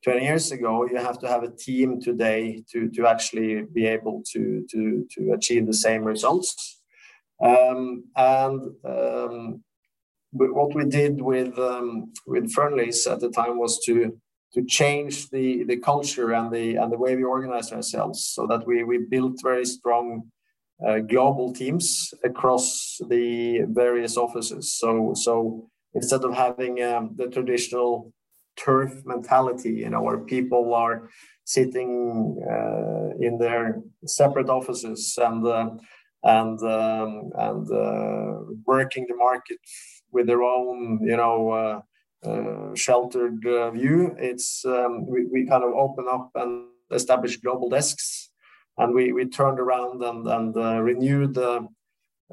20 0.04 0.24
years 0.24 0.52
ago 0.52 0.86
you 0.88 0.96
have 0.96 1.18
to 1.18 1.26
have 1.26 1.42
a 1.42 1.50
team 1.50 2.00
today 2.00 2.62
to 2.70 2.88
to 2.90 3.06
actually 3.06 3.62
be 3.74 3.86
able 3.86 4.22
to 4.32 4.64
to 4.70 5.06
to 5.10 5.32
achieve 5.32 5.66
the 5.66 5.74
same 5.86 6.04
results 6.04 6.78
Um, 7.40 8.04
and 8.16 8.60
um, 8.84 9.62
what 10.32 10.74
we 10.74 10.84
did 10.84 11.20
with 11.20 11.58
um, 11.58 12.12
with 12.26 12.52
Fearnleys 12.54 13.10
at 13.10 13.20
the 13.20 13.30
time 13.30 13.58
was 13.58 13.78
to 13.86 14.18
to 14.54 14.64
change 14.64 15.28
the 15.30 15.64
the 15.64 15.76
culture 15.76 16.32
and 16.32 16.52
the 16.52 16.76
and 16.76 16.92
the 16.92 16.98
way 16.98 17.16
we 17.16 17.24
organized 17.24 17.72
ourselves 17.72 18.24
so 18.24 18.46
that 18.46 18.66
we 18.66 18.84
we 18.84 18.98
built 18.98 19.40
very 19.42 19.64
strong 19.64 20.30
uh, 20.86 20.98
global 20.98 21.52
teams 21.52 22.12
across 22.24 22.98
the 23.08 23.64
various 23.68 24.16
offices. 24.16 24.72
So 24.72 25.12
so 25.14 25.68
instead 25.94 26.24
of 26.24 26.34
having 26.34 26.82
um, 26.82 27.14
the 27.16 27.28
traditional 27.28 28.12
turf 28.56 28.92
mentality 29.04 29.70
you 29.70 29.88
know 29.88 30.02
where 30.02 30.18
people 30.18 30.74
are 30.74 31.08
sitting 31.44 32.42
uh, 32.50 33.16
in 33.20 33.38
their 33.38 33.80
separate 34.04 34.48
offices 34.48 35.16
and 35.22 35.46
uh, 35.46 35.70
and 36.24 36.58
um, 36.62 37.30
and 37.36 37.70
uh, 37.70 38.40
working 38.66 39.06
the 39.08 39.16
market 39.16 39.58
with 40.12 40.26
their 40.26 40.42
own 40.42 41.00
you 41.02 41.16
know 41.16 41.50
uh, 41.50 41.80
uh, 42.28 42.74
sheltered 42.74 43.44
uh, 43.46 43.70
view. 43.70 44.14
It's 44.18 44.64
um, 44.64 45.06
we, 45.06 45.26
we 45.26 45.46
kind 45.46 45.64
of 45.64 45.72
open 45.72 46.06
up 46.10 46.30
and 46.34 46.66
establish 46.92 47.36
global 47.36 47.68
desks, 47.68 48.30
and 48.76 48.94
we, 48.94 49.12
we 49.12 49.26
turned 49.26 49.60
around 49.60 50.02
and 50.02 50.26
and 50.26 50.84
renewed 50.84 51.34
the 51.34 51.68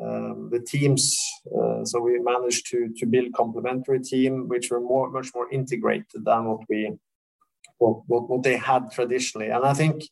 um, 0.02 0.50
the 0.52 0.60
teams. 0.60 1.16
Uh, 1.46 1.86
so 1.86 2.02
we 2.02 2.20
managed 2.20 2.70
to 2.72 2.90
to 2.98 3.06
build 3.06 3.34
complementary 3.34 4.00
team, 4.00 4.48
which 4.48 4.72
were 4.72 4.82
more 4.82 5.10
much 5.10 5.34
more 5.34 5.52
integrated 5.52 6.26
than 6.26 6.46
what 6.46 6.62
we 6.70 6.98
what, 7.78 8.02
what, 8.08 8.30
what 8.30 8.44
they 8.44 8.58
had 8.58 8.92
traditionally. 8.92 9.50
And 9.50 9.66
I 9.66 9.74
think 9.74 10.04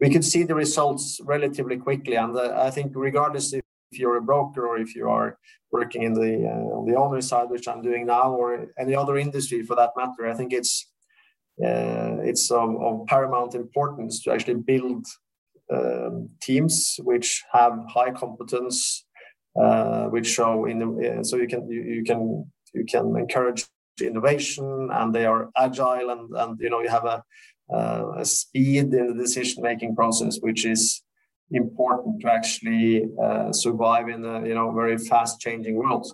we 0.00 0.10
could 0.10 0.24
see 0.24 0.44
the 0.44 0.54
results 0.54 1.20
relatively 1.24 1.76
quickly. 1.76 2.14
And 2.14 2.38
I 2.38 2.70
think 2.70 2.92
regardless 2.94 3.52
if 3.52 3.62
you're 3.92 4.16
a 4.16 4.22
broker 4.22 4.66
or 4.66 4.78
if 4.78 4.94
you 4.94 5.08
are 5.08 5.38
working 5.70 6.02
in 6.02 6.14
the 6.14 6.46
uh, 6.46 6.76
on 6.76 6.86
the 6.86 6.96
owner 6.96 7.20
side, 7.20 7.50
which 7.50 7.68
I'm 7.68 7.82
doing 7.82 8.06
now, 8.06 8.32
or 8.32 8.66
any 8.78 8.94
other 8.94 9.16
industry 9.16 9.62
for 9.62 9.76
that 9.76 9.92
matter, 9.96 10.28
I 10.28 10.34
think 10.34 10.52
it's 10.52 10.90
uh, 11.64 12.18
it's 12.22 12.50
of, 12.50 12.70
of, 12.80 13.06
paramount 13.06 13.54
importance 13.54 14.22
to 14.22 14.32
actually 14.32 14.54
build 14.54 15.04
um, 15.72 16.28
teams 16.40 17.00
which 17.02 17.42
have 17.52 17.72
high 17.88 18.12
competence, 18.12 19.04
uh, 19.60 20.04
which 20.04 20.28
show 20.28 20.66
in 20.66 20.78
the, 20.78 21.18
uh, 21.18 21.24
so 21.24 21.36
you 21.36 21.48
can 21.48 21.68
you, 21.70 21.82
you 21.82 22.04
can 22.04 22.50
you 22.74 22.84
can 22.84 23.16
encourage 23.16 23.66
innovation 24.00 24.88
and 24.92 25.14
they 25.14 25.26
are 25.26 25.50
agile 25.56 26.10
and 26.10 26.30
and 26.36 26.60
you 26.60 26.70
know 26.70 26.80
you 26.80 26.88
have 26.88 27.04
a 27.04 27.22
uh, 27.72 28.12
a 28.16 28.24
speed 28.24 28.94
in 28.94 29.08
the 29.08 29.14
decision 29.14 29.62
making 29.62 29.94
process 29.94 30.38
which 30.40 30.64
is 30.64 31.02
important 31.50 32.20
to 32.20 32.32
actually 32.32 33.08
uh, 33.22 33.52
survive 33.52 34.08
in 34.08 34.24
a 34.24 34.46
you 34.46 34.54
know 34.54 34.70
very 34.72 34.98
fast 34.98 35.40
changing 35.40 35.76
world. 35.76 36.12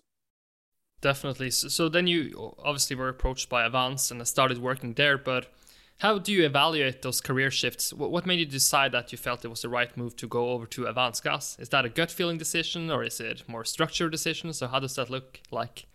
Definitely. 1.01 1.51
So, 1.51 1.69
so, 1.69 1.89
then 1.89 2.07
you 2.07 2.55
obviously 2.59 2.97
were 2.97 3.11
approached 3.11 3.49
by 3.51 3.65
avance 3.65 4.11
and 4.11 4.27
started 4.27 4.59
working 4.59 4.95
there 4.95 5.19
but 5.19 5.53
how 5.99 6.19
do 6.19 6.33
you 6.33 6.45
evaluate 6.45 7.03
those 7.03 7.21
career 7.21 7.51
shifts? 7.51 7.93
What 7.93 8.27
made 8.27 8.41
you 8.41 8.47
decide 8.47 8.93
that 8.93 9.13
you 9.13 9.19
felt 9.19 9.45
it 9.45 9.49
was 9.49 9.63
the 9.63 9.69
right 9.69 9.97
move 9.97 10.17
to 10.17 10.27
go 10.27 10.51
over 10.51 10.67
to 10.67 10.87
avance 10.87 11.21
gas? 11.21 11.57
Is 11.59 11.69
that 11.69 11.85
a 11.85 11.89
gut 11.89 12.11
feeling 12.11 12.37
decision 12.37 12.91
or 12.91 13.05
is 13.05 13.21
it 13.21 13.45
more 13.47 13.65
structured 13.65 14.11
decision 14.11 14.53
so 14.53 14.67
how 14.67 14.81
does 14.81 14.97
that 14.97 15.09
look 15.09 15.41
like? 15.51 15.87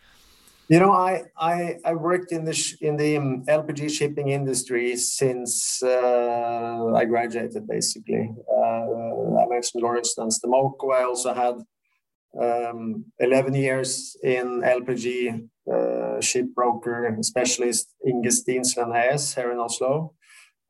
You 0.70 0.80
know, 0.80 0.92
I 0.92 1.24
I, 1.36 1.78
I 1.84 1.94
worked 1.96 2.32
in 2.32 2.46
the 2.46 2.54
sh- 2.54 2.76
in 2.80 2.96
the 2.96 3.18
um, 3.18 3.44
LPG 3.48 3.90
shipping 3.90 4.30
industry 4.30 4.96
since 4.98 5.82
uh, 5.82 6.94
I 6.96 7.06
graduated. 7.06 7.68
Basically, 7.68 8.30
uh, 8.48 8.86
I 9.40 9.48
mentioned 9.48 9.84
Lorentzen 9.84 10.30
& 10.32 10.38
Stemoco. 10.38 10.94
I 10.94 11.04
also 11.04 11.34
had 11.34 11.56
um, 12.40 13.06
11 13.20 13.54
years 13.54 14.16
in 14.24 14.62
LPG 14.62 15.48
uh, 15.72 16.22
ship 16.22 16.48
broker 16.54 17.18
specialist 17.22 17.94
Inge 18.08 18.32
Steensland 18.32 18.96
AS 18.96 19.34
here 19.34 19.52
in 19.52 19.60
Oslo. 19.60 20.14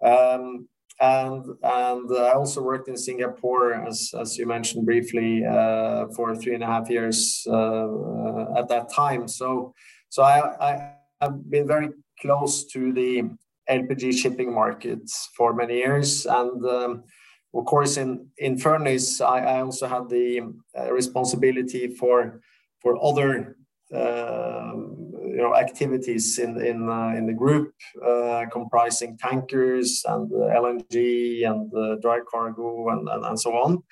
Um, 0.04 0.68
and 1.02 1.46
and 1.64 2.12
I 2.12 2.32
also 2.34 2.62
worked 2.62 2.90
in 2.90 2.98
Singapore, 2.98 3.74
as 3.74 4.14
as 4.20 4.38
you 4.38 4.46
mentioned 4.46 4.86
briefly, 4.86 5.46
uh, 5.46 6.08
for 6.16 6.36
three 6.36 6.56
and 6.56 6.64
a 6.64 6.68
half 6.68 6.90
years 6.90 7.46
uh, 7.50 8.58
at 8.58 8.68
that 8.68 8.92
time. 8.94 9.28
So 9.28 9.74
so 10.10 10.24
I, 10.24 10.72
I 10.72 10.94
have 11.22 11.50
been 11.50 11.68
very 11.68 11.90
close 12.20 12.66
to 12.74 12.92
the 12.92 13.24
LPG 13.70 14.18
shipping 14.18 14.54
markets 14.54 15.30
for 15.38 15.54
many 15.54 15.78
years, 15.78 16.26
and 16.26 16.66
um, 16.66 17.04
of 17.54 17.66
course 17.66 17.98
in 17.98 18.28
in 18.38 18.56
Fearnleys, 18.58 19.22
I, 19.22 19.40
I 19.40 19.62
also 19.62 19.88
had 19.88 20.10
the 20.10 20.42
uh, 20.78 20.92
responsibility 20.94 21.88
for 21.88 22.42
for 22.82 22.98
other 23.04 23.58
uh, 23.94 24.72
you 24.76 25.38
know 25.38 25.56
activities 25.56 26.38
in 26.38 26.62
in 26.62 26.90
uh, 26.90 27.10
in 27.18 27.26
the 27.26 27.34
group 27.34 27.74
uh, 28.06 28.46
comprising 28.52 29.18
tankers 29.18 30.04
and 30.08 30.30
LNG 30.32 31.48
and 31.50 32.02
dry 32.02 32.20
cargo 32.30 32.90
and, 32.90 33.08
and, 33.10 33.26
and 33.26 33.40
so 33.40 33.54
on. 33.54 33.84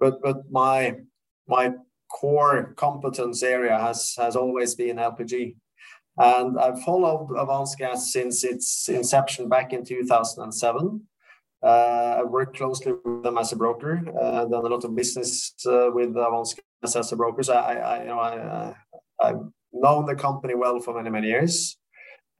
But 0.00 0.22
but 0.22 0.38
my 0.50 0.96
my 1.46 1.72
core 2.10 2.74
competence 2.76 3.42
area 3.42 3.78
has 3.78 4.14
has 4.16 4.36
always 4.36 4.74
been 4.74 4.96
LPG. 4.96 5.56
And 6.18 6.58
I've 6.58 6.82
followed 6.82 7.30
Avance 7.38 7.74
Gas 7.74 8.12
since 8.12 8.44
its 8.44 8.88
inception 8.88 9.48
back 9.48 9.72
in 9.72 9.82
2007. 9.82 11.00
Uh, 11.62 12.16
I 12.18 12.22
work 12.24 12.56
closely 12.56 12.92
with 13.04 13.22
them 13.22 13.38
as 13.38 13.52
a 13.52 13.56
broker, 13.56 14.02
uh, 14.20 14.44
done 14.46 14.66
a 14.66 14.68
lot 14.68 14.84
of 14.84 14.96
business 14.96 15.54
uh, 15.66 15.90
with 15.92 16.16
Avance 16.16 16.54
Gas 16.82 16.96
as 16.96 17.12
a 17.12 17.16
broker. 17.16 17.42
So 17.42 17.54
I, 17.54 17.74
I 17.74 18.02
you 18.02 18.08
know, 18.08 18.18
I, 18.18 18.74
I've 19.20 19.42
known 19.72 20.06
the 20.06 20.16
company 20.16 20.54
well 20.54 20.80
for 20.80 20.94
many, 20.94 21.10
many 21.10 21.28
years. 21.28 21.76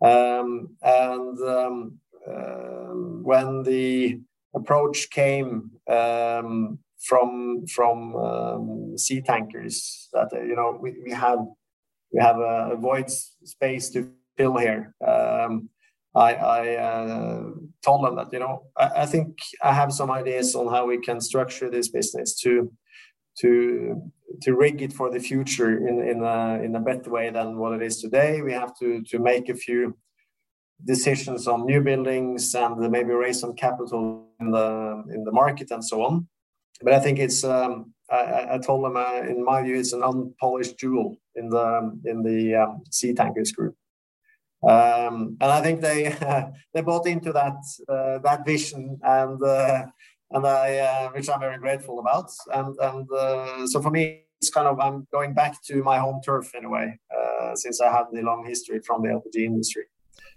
Um, 0.05 0.77
and 0.83 1.39
um, 1.41 1.99
uh, 2.29 2.93
when 3.23 3.63
the 3.63 4.21
approach 4.55 5.09
came 5.11 5.71
um, 5.89 6.79
from 7.07 7.67
from 7.67 8.17
um, 8.17 8.95
Seatankers, 8.97 10.09
that 10.13 10.31
you 10.33 10.57
know 10.57 10.79
we, 10.81 10.97
we 11.05 11.13
have 11.13 11.39
we 12.13 12.21
have 12.21 12.39
a, 12.39 12.77
void 12.77 13.11
space 13.11 13.91
to 13.91 14.11
fill 14.37 14.57
here. 14.57 14.95
Um, 15.07 15.69
I, 16.15 16.35
I 16.35 16.77
uh, 16.77 17.43
told 17.83 18.05
them 18.05 18.17
that 18.17 18.33
you 18.33 18.41
know 18.41 18.65
I, 18.77 19.03
I, 19.03 19.07
think 19.07 19.39
I 19.63 19.73
have 19.73 19.93
some 19.93 20.11
ideas 20.11 20.55
on 20.55 20.69
how 20.69 20.87
we 20.87 20.99
can 20.99 21.21
structure 21.21 21.71
this 21.71 21.89
business 21.89 22.39
to 22.41 22.71
to 23.41 24.13
to 24.43 24.55
rig 24.55 24.83
it 24.83 24.93
for 24.93 25.11
the 25.11 25.21
future 25.21 25.87
in 25.87 26.01
in 26.03 26.23
a, 26.23 26.61
in 26.63 26.77
a 26.77 26.81
better 26.81 27.11
way 27.11 27.31
than 27.31 27.57
what 27.57 27.73
it 27.73 27.83
is 27.83 28.01
today. 28.01 28.43
We 28.43 28.53
have 28.53 28.77
to 28.81 29.03
to 29.03 29.19
make 29.19 29.49
a 29.49 29.55
few 29.55 29.97
decisions 30.85 31.47
on 31.47 31.65
new 31.65 31.81
buildings 31.81 32.55
and 32.55 32.91
maybe 32.91 33.13
raise 33.13 33.41
some 33.41 33.55
capital 33.55 34.29
in 34.41 34.51
the 34.51 35.05
in 35.15 35.25
the 35.25 35.33
market 35.33 35.71
and 35.71 35.85
so 35.85 36.03
on. 36.03 36.29
But 36.83 36.95
I 36.95 37.01
think 37.01 37.19
it's 37.19 37.45
um, 37.45 37.95
I, 38.11 38.55
I, 38.55 38.59
told 38.59 38.85
them 38.85 38.97
uh, 38.97 39.21
in 39.21 39.45
my 39.45 39.63
view 39.63 39.77
it's 39.77 39.93
an 39.93 40.03
unpolished 40.03 40.79
jewel 40.79 41.17
in 41.37 41.49
the 41.49 41.99
in 42.05 42.23
the 42.23 42.57
um, 42.57 42.83
Seatankers 42.91 43.55
group. 43.55 43.77
Um, 44.69 45.37
and 45.41 45.51
I 45.51 45.61
think 45.61 45.81
they 45.81 46.07
uh, 46.07 46.47
they 46.75 46.83
bought 46.83 47.07
into 47.07 47.33
that 47.33 47.57
uh, 47.89 48.19
that 48.19 48.47
vision 48.47 48.99
and 49.03 49.43
uh, 49.43 49.87
and 50.31 50.47
I 50.47 50.79
uh, 50.79 51.11
which 51.11 51.29
I'm 51.29 51.41
very 51.41 51.59
grateful 51.59 51.99
about. 51.99 52.31
And 52.53 52.77
and 52.81 53.11
uh, 53.11 53.67
so 53.67 53.83
for 53.83 53.91
me 53.91 54.23
it's 54.41 54.51
kind 54.51 54.69
of 54.69 54.79
I'm 54.81 55.07
going 55.13 55.35
back 55.35 55.63
to 55.65 55.83
my 55.83 55.99
home 55.99 56.21
turf 56.25 56.55
in 56.55 56.65
a 56.65 56.71
way 56.71 56.99
since 57.55 57.83
I 57.83 57.93
have 57.93 58.07
the 58.11 58.23
long 58.23 58.47
history 58.47 58.81
from 58.81 59.03
the 59.03 59.09
LPG 59.09 59.45
industry. 59.45 59.85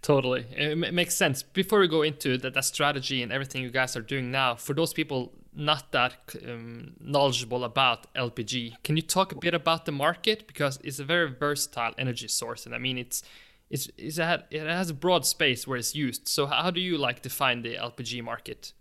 Totally, 0.02 0.46
it 0.52 0.94
makes 0.94 1.16
sense. 1.16 1.42
Before 1.42 1.80
we 1.80 1.88
go 1.88 2.02
into 2.02 2.38
that, 2.38 2.54
that 2.54 2.66
strategy 2.66 3.24
and 3.24 3.32
everything 3.32 3.64
you 3.64 3.72
guys 3.72 3.96
are 3.96 4.02
doing 4.02 4.32
now, 4.32 4.54
for 4.54 4.74
those 4.76 4.94
people 4.94 5.32
not 5.56 5.92
that 5.94 6.36
um, 6.48 6.94
knowledgeable 7.00 7.64
about 7.64 8.14
LPG, 8.14 8.74
can 8.84 8.98
you 8.98 9.02
talk 9.02 9.32
a 9.32 9.36
bit 9.36 9.54
about 9.54 9.86
the 9.86 9.92
market 9.92 10.48
because 10.48 10.78
it's 10.84 11.00
a 11.00 11.04
very 11.06 11.32
versatile 11.32 11.94
energy 11.98 12.28
source, 12.28 12.66
and 12.66 12.76
I 12.76 12.78
mean 12.78 12.98
it's 12.98 13.24
it's, 13.70 13.90
it's 13.98 14.18
a, 14.18 14.46
it 14.52 14.68
has 14.68 14.90
a 14.90 14.94
broad 14.94 15.26
space 15.26 15.68
where 15.68 15.78
it's 15.78 15.96
used. 15.96 16.28
So 16.28 16.46
how 16.46 16.72
do 16.72 16.80
you 16.80 16.98
like 16.98 17.22
define 17.22 17.62
the 17.62 17.76
LPG 17.76 18.24
market? 18.24 18.74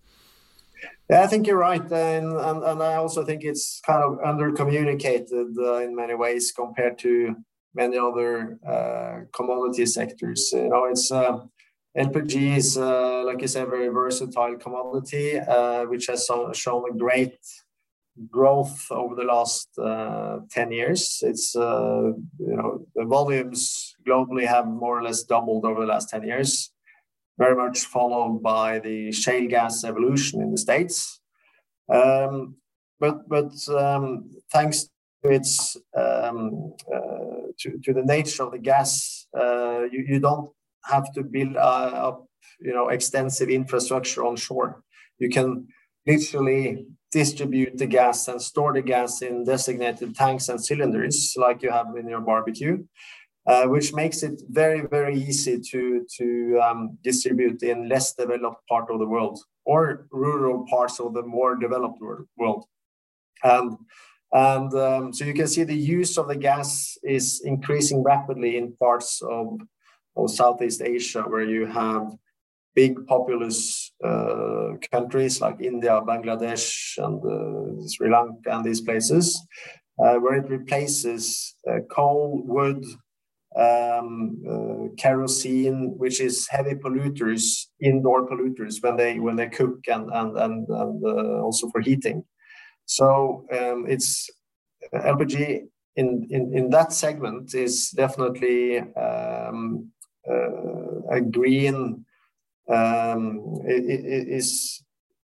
Yeah, 1.11 1.23
I 1.23 1.27
think 1.27 1.47
you're 1.47 1.59
right, 1.59 1.81
and 1.81 2.27
and, 2.27 2.63
and 2.63 2.83
I 2.83 2.95
also 2.95 3.25
think 3.25 3.43
it's 3.43 3.81
kind 3.87 4.03
of 4.03 4.19
under 4.25 4.53
communicated 4.53 5.49
uh, 5.59 5.77
in 5.77 5.95
many 5.95 6.15
ways 6.15 6.53
compared 6.53 6.99
to 7.01 7.37
many 7.75 7.99
other 7.99 8.59
uh, 8.67 9.21
commodity 9.33 9.87
sectors. 9.87 10.51
You 10.53 10.69
know, 10.69 10.85
it's 10.85 11.11
uh, 11.11 11.39
LPG 11.97 12.57
is, 12.57 12.77
uh, 12.77 13.23
like 13.25 13.43
I 13.43 13.47
said, 13.47 13.69
very 13.69 13.89
versatile 13.89 14.57
commodity, 14.57 15.39
uh, 15.39 15.85
which 15.85 16.07
has 16.07 16.29
shown 16.55 16.85
a 16.91 16.97
great 16.97 17.39
growth 18.31 18.87
over 18.91 19.15
the 19.15 19.25
last 19.25 19.69
uh, 19.79 20.39
10 20.51 20.73
years. 20.73 21.23
It's, 21.23 21.57
uh, 21.57 22.13
you 22.39 22.57
know, 22.57 22.87
the 22.95 23.05
volumes 23.05 23.95
globally 24.07 24.47
have 24.47 24.67
more 24.67 24.99
or 24.99 25.03
less 25.03 25.23
doubled 25.23 25.65
over 25.65 25.81
the 25.81 25.87
last 25.87 26.11
10 26.11 26.25
years, 26.25 26.73
very 27.39 27.57
much 27.57 27.81
followed 27.81 28.43
by 28.43 28.79
the 28.79 29.13
shale 29.13 29.49
gas 29.49 29.85
evolution 29.85 30.41
in 30.41 30.53
the 30.53 30.59
States. 30.59 31.21
Um, 31.93 32.57
but 33.01 33.29
but 33.29 33.53
um, 33.69 34.31
thanks 34.53 34.89
its 35.23 35.77
um, 35.97 36.75
uh, 36.95 37.51
to, 37.59 37.79
to 37.83 37.93
the 37.93 38.05
nature 38.05 38.43
of 38.45 38.53
the 38.53 38.59
gas, 38.59 39.27
uh, 39.39 39.83
you, 39.91 40.05
you 40.07 40.21
don't 40.21 40.51
have 40.85 41.13
to 41.15 41.23
build 41.23 41.57
uh, 41.57 41.61
up 41.61 42.27
you 42.61 42.73
know 42.73 42.89
extensive 42.89 43.49
infrastructure 43.49 44.25
on 44.25 44.37
shore. 44.37 44.83
You 45.19 45.29
can 45.31 45.67
literally 46.07 46.87
distribute 47.15 47.79
the 47.79 47.87
gas 47.87 48.29
and 48.29 48.43
store 48.43 48.73
the 48.75 48.83
gas 48.83 49.23
in 49.23 49.45
designated 49.45 50.11
tanks 50.17 50.49
and 50.49 50.63
cylinders 50.69 51.35
like 51.45 51.63
you 51.63 51.71
have 51.71 51.97
in 51.97 52.09
your 52.09 52.21
barbecue, 52.21 52.77
uh, 53.47 53.65
which 53.75 53.95
makes 53.95 54.23
it 54.29 54.37
very 54.51 54.83
very 54.97 55.17
easy 55.29 55.57
to 55.71 56.05
to 56.17 56.27
um, 56.67 56.81
distribute 57.09 57.63
in 57.63 57.89
less 57.89 58.15
developed 58.15 58.63
part 58.69 58.87
of 58.91 58.99
the 58.99 59.11
world 59.15 59.39
or 59.65 60.07
rural 60.11 60.67
parts 60.75 60.97
of 61.01 61.15
the 61.15 61.23
more 61.23 61.53
developed 61.57 62.01
world. 62.37 62.65
And 63.43 63.79
and 64.33 64.75
um, 64.75 65.13
so 65.15 65.25
you 65.25 65.35
can 65.41 65.47
see 65.47 65.65
the 65.65 65.83
use 66.01 66.19
of 66.19 66.27
the 66.27 66.41
gas 66.49 66.99
is 67.05 67.27
increasing 67.45 68.03
rapidly 68.03 68.57
in 68.57 68.77
parts 68.87 69.23
of, 69.23 69.47
of 70.17 70.31
Southeast 70.31 70.83
Asia 70.83 71.23
where 71.23 71.45
you 71.45 71.67
have 71.67 72.07
big 72.75 73.07
populous 73.07 73.93
uh, 74.05 74.73
countries 74.91 75.41
like 75.41 75.61
India, 75.61 76.01
Bangladesh, 76.07 76.99
and 76.99 77.21
uh, 77.25 77.87
Sri 77.89 78.11
Lanka, 78.11 78.51
and 78.51 78.65
these 78.65 78.81
places, 78.81 79.41
uh, 80.03 80.15
where 80.15 80.35
it 80.35 80.49
replaces 80.49 81.55
uh, 81.69 81.79
coal, 81.91 82.43
wood, 82.45 82.85
um, 83.57 84.43
uh, 84.49 84.95
kerosene, 84.99 85.95
which 85.97 86.21
is 86.21 86.49
heavy 86.49 86.75
polluters, 86.75 87.67
indoor 87.81 88.29
polluters 88.29 88.83
when 88.83 88.97
they 88.97 89.21
when 89.21 89.37
they 89.37 89.49
cook 89.49 89.79
and 89.87 90.11
and 90.13 90.37
and, 90.37 90.69
and 90.69 91.05
uh, 91.05 91.43
also 91.43 91.71
for 91.71 91.81
heating. 91.81 92.25
So 92.87 93.47
um, 93.53 93.87
it's 93.89 94.29
LPG 94.93 95.63
in, 95.97 96.27
in 96.31 96.53
in 96.53 96.71
that 96.71 96.93
segment 96.93 97.55
is 97.55 97.91
definitely 97.91 98.81
um, 98.81 99.91
a 100.27 101.21
green 101.21 102.05
um, 102.69 103.61
is 103.67 104.83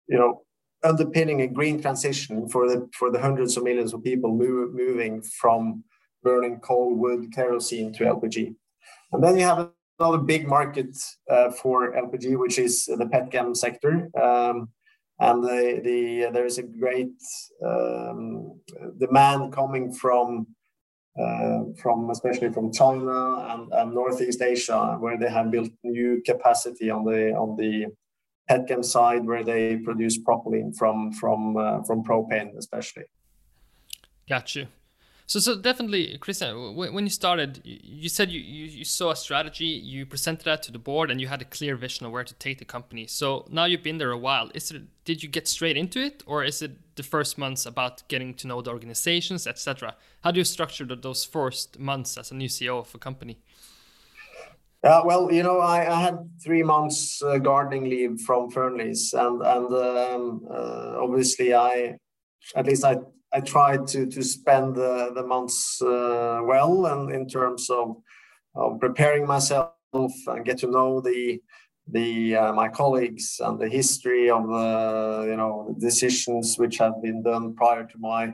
you 0.08 0.18
know 0.18 0.42
underpinning 0.82 1.42
a 1.42 1.46
green 1.46 1.80
transition 1.80 2.48
for 2.48 2.68
the 2.68 2.88
for 2.94 3.10
the 3.10 3.20
hundreds 3.20 3.56
of 3.56 3.64
millions 3.64 3.92
of 3.92 4.02
people 4.02 4.34
move, 4.34 4.74
moving 4.74 5.22
from 5.22 5.84
burning 6.22 6.60
coal, 6.60 6.94
wood, 6.94 7.32
kerosene 7.34 7.92
to 7.94 8.04
LPG. 8.04 8.54
And 9.12 9.22
then 9.24 9.36
you 9.36 9.44
have 9.44 9.70
another 9.98 10.18
big 10.18 10.46
market 10.46 10.96
uh, 11.30 11.50
for 11.50 11.94
LPG, 11.94 12.38
which 12.38 12.58
is 12.58 12.86
the 12.86 13.06
petchem 13.06 13.56
sector. 13.56 14.10
Um, 14.20 14.68
and 15.18 15.44
the, 15.44 15.80
the, 15.84 16.30
there 16.32 16.46
is 16.46 16.58
a 16.58 16.62
great 16.62 17.12
um, 17.64 18.58
demand 18.98 19.52
coming 19.52 19.92
from 19.92 20.46
from 21.82 22.10
especially 22.10 22.50
from 22.52 22.72
China 22.72 23.46
and, 23.50 23.72
and, 23.72 23.94
Northeast 23.94 24.42
Asia, 24.42 24.96
where 25.00 25.18
they 25.18 25.30
have 25.30 25.50
built 25.50 25.70
new 25.82 26.22
capacity 26.24 26.90
on 26.90 27.04
the 27.04 27.32
on 27.34 27.56
the 27.56 27.86
petchem 28.50 28.84
side, 28.84 29.24
where 29.24 29.44
they 29.44 29.76
produce 29.76 30.18
propylene 30.18 30.76
from 30.76 31.12
from 31.12 31.56
uh, 31.56 31.82
from 31.82 32.02
propane, 32.02 32.56
especially. 32.56 33.04
Got 34.28 34.54
you. 34.54 34.66
So, 35.30 35.38
so 35.38 35.56
definitely, 35.56 36.18
Christian, 36.18 36.74
when 36.74 37.04
you 37.04 37.08
started, 37.08 37.60
you 37.62 38.08
said 38.08 38.32
you, 38.32 38.40
you, 38.40 38.64
you, 38.64 38.84
saw 38.84 39.12
a 39.12 39.16
strategy, 39.16 39.64
you 39.64 40.04
presented 40.04 40.44
that 40.46 40.60
to 40.64 40.72
the 40.72 40.78
board, 40.80 41.08
and 41.08 41.20
you 41.20 41.28
had 41.28 41.40
a 41.40 41.44
clear 41.44 41.76
vision 41.76 42.04
of 42.04 42.10
where 42.10 42.24
to 42.24 42.34
take 42.34 42.58
the 42.58 42.64
company. 42.64 43.06
So 43.06 43.46
now 43.48 43.66
you've 43.66 43.84
been 43.84 43.98
there 43.98 44.10
a 44.10 44.18
while. 44.18 44.50
Is 44.54 44.72
it 44.72 44.82
did 45.04 45.22
you 45.22 45.28
get 45.28 45.46
straight 45.46 45.76
into 45.76 46.00
it, 46.00 46.24
or 46.26 46.42
is 46.42 46.62
it 46.62 46.72
the 46.96 47.04
first 47.04 47.38
months 47.38 47.64
about 47.64 48.02
getting 48.08 48.34
to 48.34 48.48
know 48.48 48.60
the 48.60 48.70
organizations, 48.70 49.46
etc.? 49.46 49.94
How 50.24 50.32
do 50.32 50.40
you 50.40 50.44
structure 50.44 50.84
those 50.84 51.24
first 51.24 51.78
months 51.78 52.18
as 52.18 52.32
a 52.32 52.34
new 52.34 52.48
CEO 52.48 52.80
of 52.80 52.92
a 52.92 52.98
company? 52.98 53.38
Uh, 54.82 55.02
well, 55.04 55.30
you 55.30 55.44
know, 55.44 55.60
I, 55.60 55.96
I 55.96 56.00
had 56.00 56.28
three 56.42 56.64
months 56.64 57.22
uh, 57.22 57.38
gardening 57.38 57.84
leave 57.84 58.20
from 58.22 58.50
Fearnley's, 58.50 59.12
and 59.12 59.40
and 59.42 59.72
um, 59.72 60.40
uh, 60.50 60.96
obviously 60.98 61.54
I, 61.54 61.98
at 62.56 62.66
least 62.66 62.84
I 62.84 62.96
I 63.32 63.40
tried 63.40 63.86
to 63.88 64.06
to 64.06 64.22
spend 64.22 64.76
the, 64.76 65.12
the 65.14 65.22
months 65.22 65.80
uh, 65.82 66.40
well 66.42 66.86
and 66.86 67.12
in 67.12 67.28
terms 67.28 67.70
of, 67.70 67.96
of 68.54 68.80
preparing 68.80 69.26
myself 69.26 69.72
and 69.92 70.44
get 70.44 70.58
to 70.58 70.70
know 70.70 71.00
the 71.00 71.40
the 71.88 72.36
uh, 72.36 72.52
my 72.52 72.68
colleagues 72.68 73.40
and 73.40 73.58
the 73.58 73.68
history 73.68 74.30
of 74.30 74.46
the 74.46 75.26
you 75.28 75.36
know 75.36 75.74
decisions 75.78 76.56
which 76.58 76.78
have 76.78 77.02
been 77.02 77.22
done 77.22 77.54
prior 77.54 77.84
to 77.84 77.98
my 77.98 78.32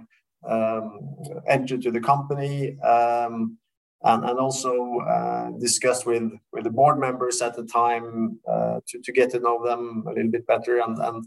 um, 0.49 1.17
entry 1.49 1.79
to 1.79 1.91
the 1.91 2.01
company 2.01 2.79
um, 2.81 3.59
and, 4.05 4.25
and 4.25 4.39
also 4.39 4.99
uh, 5.01 5.51
discuss 5.59 6.07
with 6.07 6.31
with 6.53 6.65
the 6.65 6.71
board 6.71 6.99
members 6.99 7.43
at 7.43 7.57
the 7.57 7.65
time 7.65 8.39
uh, 8.49 8.81
to, 8.87 9.01
to 9.03 9.13
get 9.13 9.31
to 9.31 9.41
know 9.41 9.65
them 9.65 10.05
a 10.07 10.13
little 10.13 10.31
bit 10.31 10.47
better. 10.47 10.79
And 10.81 10.99
and 10.99 11.25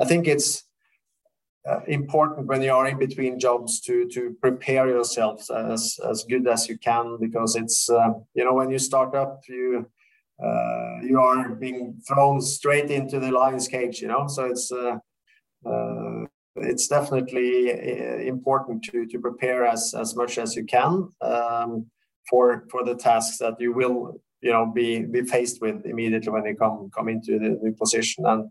I 0.00 0.04
think 0.04 0.26
it's 0.26 0.64
uh, 1.68 1.80
important 1.86 2.46
when 2.46 2.62
you 2.62 2.72
are 2.72 2.88
in 2.88 2.98
between 2.98 3.38
jobs 3.38 3.80
to 3.80 4.08
to 4.08 4.36
prepare 4.40 4.88
yourself 4.88 5.50
as 5.50 5.98
as 6.10 6.24
good 6.24 6.46
as 6.48 6.68
you 6.68 6.76
can 6.78 7.18
because 7.20 7.54
it's 7.56 7.88
uh, 7.88 8.10
you 8.34 8.44
know 8.44 8.54
when 8.54 8.70
you 8.70 8.78
start 8.78 9.14
up 9.14 9.40
you 9.48 9.86
uh, 10.42 10.98
you 11.02 11.20
are 11.20 11.50
being 11.50 12.00
thrown 12.08 12.40
straight 12.40 12.90
into 12.90 13.20
the 13.20 13.30
lion's 13.30 13.68
cage 13.68 14.00
you 14.00 14.08
know? 14.08 14.26
So 14.26 14.46
it's 14.46 14.72
uh, 14.72 14.98
uh, 15.64 16.24
it's 16.56 16.88
definitely 16.88 17.70
important 18.26 18.82
to 18.84 19.06
to 19.06 19.18
prepare 19.18 19.64
as 19.64 19.94
as 19.98 20.16
much 20.16 20.38
as 20.38 20.56
you 20.56 20.64
can 20.64 21.08
um, 21.20 21.86
for 22.28 22.64
for 22.70 22.84
the 22.84 22.96
tasks 22.96 23.38
that 23.38 23.60
you 23.60 23.72
will 23.72 24.20
you 24.40 24.50
know 24.50 24.66
be 24.66 25.04
be 25.04 25.22
faced 25.22 25.60
with 25.62 25.86
immediately 25.86 26.32
when 26.32 26.44
you 26.44 26.56
come 26.56 26.90
come 26.94 27.08
into 27.08 27.38
the 27.38 27.50
new 27.62 27.72
position. 27.72 28.26
And 28.26 28.50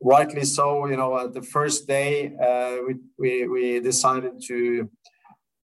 rightly 0.00 0.44
so. 0.44 0.86
You 0.86 0.96
know, 0.96 1.28
the 1.28 1.42
first 1.42 1.86
day 1.86 2.34
uh, 2.36 2.78
we, 2.86 2.94
we, 3.18 3.48
we 3.48 3.80
decided 3.80 4.42
to 4.46 4.90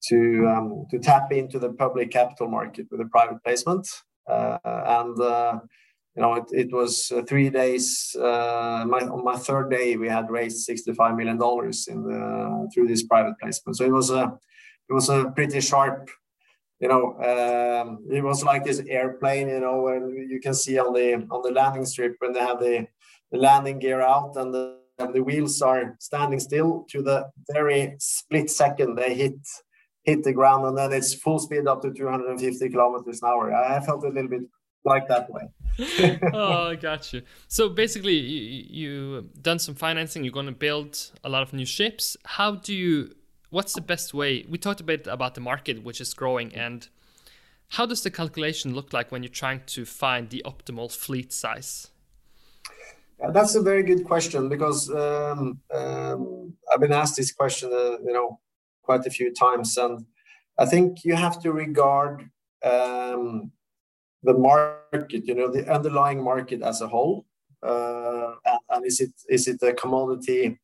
to 0.09 0.47
um, 0.47 0.85
to 0.91 0.99
tap 0.99 1.31
into 1.31 1.59
the 1.59 1.73
public 1.73 2.11
capital 2.11 2.47
market 2.47 2.87
with 2.91 3.01
a 3.01 3.05
private 3.05 3.43
placement, 3.43 3.87
uh, 4.29 4.57
and 4.63 5.19
uh, 5.19 5.59
you 6.15 6.21
know 6.21 6.35
it, 6.35 6.45
it 6.51 6.71
was 6.71 7.11
uh, 7.11 7.21
three 7.23 7.49
days. 7.49 8.15
Uh, 8.15 8.85
my, 8.87 8.99
on 8.99 9.23
my 9.23 9.35
third 9.35 9.69
day, 9.69 9.95
we 9.95 10.07
had 10.07 10.29
raised 10.29 10.59
sixty 10.59 10.93
five 10.93 11.15
million 11.15 11.37
dollars 11.37 11.87
in 11.87 12.03
the 12.03 12.69
through 12.73 12.87
this 12.87 13.03
private 13.03 13.35
placement. 13.41 13.77
So 13.77 13.85
it 13.85 13.91
was 13.91 14.11
a 14.11 14.37
it 14.89 14.93
was 14.93 15.09
a 15.09 15.31
pretty 15.35 15.61
sharp. 15.61 16.09
You 16.79 16.89
know, 16.89 17.13
um, 17.23 18.05
it 18.11 18.21
was 18.21 18.43
like 18.43 18.63
this 18.63 18.81
airplane. 18.87 19.47
You 19.47 19.61
know, 19.61 19.81
when 19.81 20.27
you 20.29 20.39
can 20.39 20.53
see 20.53 20.77
on 20.77 20.93
the 20.93 21.25
on 21.31 21.41
the 21.41 21.51
landing 21.51 21.85
strip 21.85 22.15
when 22.19 22.33
they 22.33 22.41
have 22.41 22.59
the 22.59 22.87
landing 23.35 23.79
gear 23.79 24.01
out 24.01 24.33
and 24.35 24.53
the, 24.53 24.77
and 24.99 25.13
the 25.13 25.21
wheels 25.21 25.61
are 25.61 25.95
standing 25.99 26.39
still 26.39 26.85
to 26.89 27.01
the 27.01 27.29
very 27.51 27.95
split 27.99 28.49
second 28.49 28.95
they 28.95 29.13
hit 29.13 29.35
hit 30.05 30.23
the 30.23 30.31
ground 30.31 30.65
and 30.65 30.77
then 30.77 30.93
it's 30.93 31.13
full 31.13 31.39
speed 31.39 31.67
up 31.67 31.81
to 31.81 31.91
250 31.91 32.69
kilometers 32.69 33.21
an 33.21 33.29
hour. 33.29 33.53
I 33.53 33.79
felt 33.81 34.03
a 34.03 34.09
little 34.09 34.29
bit 34.29 34.43
like 34.85 35.07
that 35.07 35.29
way. 35.29 35.49
oh, 36.33 36.69
I 36.69 36.75
got 36.75 37.11
you. 37.11 37.23
So 37.47 37.69
basically, 37.69 38.13
you, 38.13 38.65
you 38.69 39.29
done 39.41 39.59
some 39.59 39.75
financing. 39.75 40.23
You're 40.23 40.31
going 40.31 40.45
to 40.45 40.51
build 40.51 41.11
a 41.23 41.29
lot 41.29 41.41
of 41.41 41.53
new 41.53 41.65
ships. 41.65 42.15
How 42.23 42.55
do 42.55 42.73
you? 42.73 43.15
What's 43.49 43.73
the 43.73 43.81
best 43.81 44.13
way? 44.13 44.45
We 44.47 44.57
talked 44.57 44.81
a 44.81 44.83
bit 44.83 45.07
about 45.07 45.35
the 45.35 45.41
market, 45.41 45.83
which 45.83 45.99
is 45.99 46.13
growing, 46.13 46.53
and 46.53 46.87
how 47.69 47.85
does 47.85 48.03
the 48.03 48.11
calculation 48.11 48.73
look 48.73 48.93
like 48.93 49.11
when 49.11 49.23
you're 49.23 49.29
trying 49.29 49.61
to 49.67 49.85
find 49.85 50.29
the 50.29 50.43
optimal 50.45 50.91
fleet 50.91 51.33
size? 51.33 51.87
That's 53.19 53.55
a 53.55 53.61
very 53.61 53.83
good 53.83 54.03
question 54.05 54.49
because 54.49 54.89
um, 54.89 55.59
um, 55.73 56.53
I've 56.71 56.81
been 56.81 56.91
asked 56.91 57.15
this 57.15 57.31
question, 57.31 57.71
uh, 57.71 57.97
you 58.03 58.13
know, 58.13 58.39
quite 58.83 59.05
a 59.05 59.09
few 59.09 59.33
times, 59.33 59.77
and 59.77 60.05
I 60.57 60.65
think 60.65 61.03
you 61.03 61.15
have 61.15 61.41
to 61.41 61.51
regard 61.51 62.29
um, 62.63 63.51
the 64.23 64.33
market, 64.33 65.25
you 65.25 65.33
know, 65.33 65.49
the 65.51 65.71
underlying 65.71 66.23
market 66.23 66.61
as 66.61 66.81
a 66.81 66.87
whole, 66.87 67.25
uh, 67.63 68.33
and, 68.45 68.59
and, 68.69 68.85
is 68.85 68.99
it 68.99 69.11
is 69.29 69.47
it 69.47 69.61
a 69.63 69.73
commodity 69.73 70.59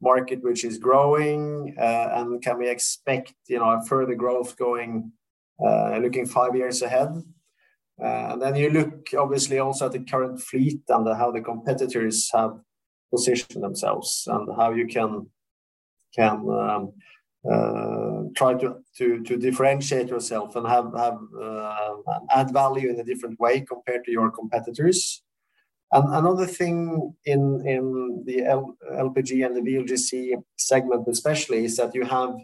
market 0.00 0.42
which 0.42 0.64
is 0.64 0.78
growing, 0.78 1.76
uh, 1.78 2.08
and 2.14 2.42
can 2.42 2.58
we 2.58 2.68
expect, 2.68 3.34
you 3.46 3.58
know, 3.58 3.80
further 3.86 4.14
growth 4.14 4.56
going, 4.56 5.12
uh, 5.64 5.98
looking 5.98 6.26
five 6.26 6.56
years 6.56 6.82
ahead? 6.82 7.22
Uh, 8.02 8.32
and 8.32 8.42
then 8.42 8.54
you 8.56 8.70
look 8.70 9.08
obviously 9.18 9.58
also 9.58 9.86
at 9.86 9.92
the 9.92 10.00
current 10.00 10.40
fleet 10.40 10.80
and 10.88 11.06
how 11.16 11.30
the 11.30 11.40
competitors 11.40 12.30
have 12.32 12.58
positioned 13.10 13.62
themselves 13.62 14.26
and 14.30 14.48
how 14.56 14.72
you 14.72 14.86
can 14.86 15.26
um, 16.18 16.92
uh, 17.50 18.22
try 18.36 18.54
to, 18.54 18.76
differentiate 19.38 20.08
yourself 20.08 20.56
and 20.56 20.66
uh, 20.66 21.16
add 22.30 22.52
value 22.52 22.90
in 22.90 23.00
a 23.00 23.04
different 23.04 23.38
way 23.40 23.60
compared 23.60 24.04
to 24.04 24.10
your 24.10 24.30
competitors. 24.30 25.22
And 25.92 26.14
another 26.14 26.46
thing 26.46 27.14
in 27.24 27.66
in 27.66 28.22
the 28.24 28.38
LPG 28.92 29.44
and 29.44 29.56
the 29.56 29.60
VLGC 29.60 30.40
segment 30.56 31.08
especially 31.08 31.64
is 31.64 31.76
that 31.78 31.94
you 31.94 32.04
have 32.04 32.34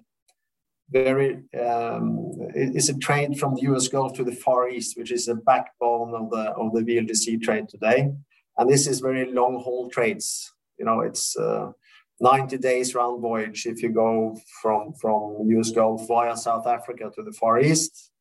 very 0.91 1.43
um, 1.59 2.33
is 2.55 2.89
a 2.89 2.99
trade 2.99 3.39
from 3.39 3.55
the 3.55 3.63
U.S. 3.63 3.89
Gulf 3.89 4.15
to 4.15 4.25
the 4.25 4.33
Far 4.33 4.69
East, 4.69 4.97
which 4.97 5.11
is 5.11 5.27
the 5.27 5.35
backbone 5.35 6.15
of 6.15 6.31
the 6.31 6.51
of 6.53 6.73
the 6.73 6.81
VLGC 6.81 7.43
trade 7.43 7.69
today. 7.69 8.13
And 8.57 8.71
this 8.71 8.87
is 8.87 9.01
very 9.01 9.31
long 9.33 9.61
haul 9.63 9.91
trades. 9.91 10.53
You 10.79 10.85
know, 10.85 11.01
it's 11.01 11.37
uh, 11.37 11.73
90 12.21 12.59
days 12.59 12.95
round 12.95 13.21
voyage 13.21 13.67
if 13.67 13.83
you 13.83 13.91
go 13.91 14.39
from 14.63 14.95
from 14.95 15.49
US 15.51 15.71
Gulf 15.71 16.07
via 16.07 16.37
South 16.37 16.67
Africa 16.67 17.11
to 17.15 17.23
the 17.23 17.33
Far 17.33 17.61
East. 17.61 18.13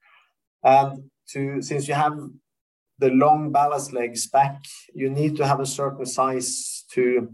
And 0.63 1.10
to 1.30 1.62
since 1.62 1.88
you 1.88 1.93
have 1.93 2.17
the 2.97 3.10
long 3.10 3.51
ballast 3.51 3.93
legs 3.93 4.28
back, 4.28 4.63
you 4.93 5.10
need 5.10 5.36
to 5.38 5.45
have 5.45 5.60
a 5.60 5.65
certain 5.65 6.06
size 6.06 6.86
to, 6.91 7.04
to 7.13 7.30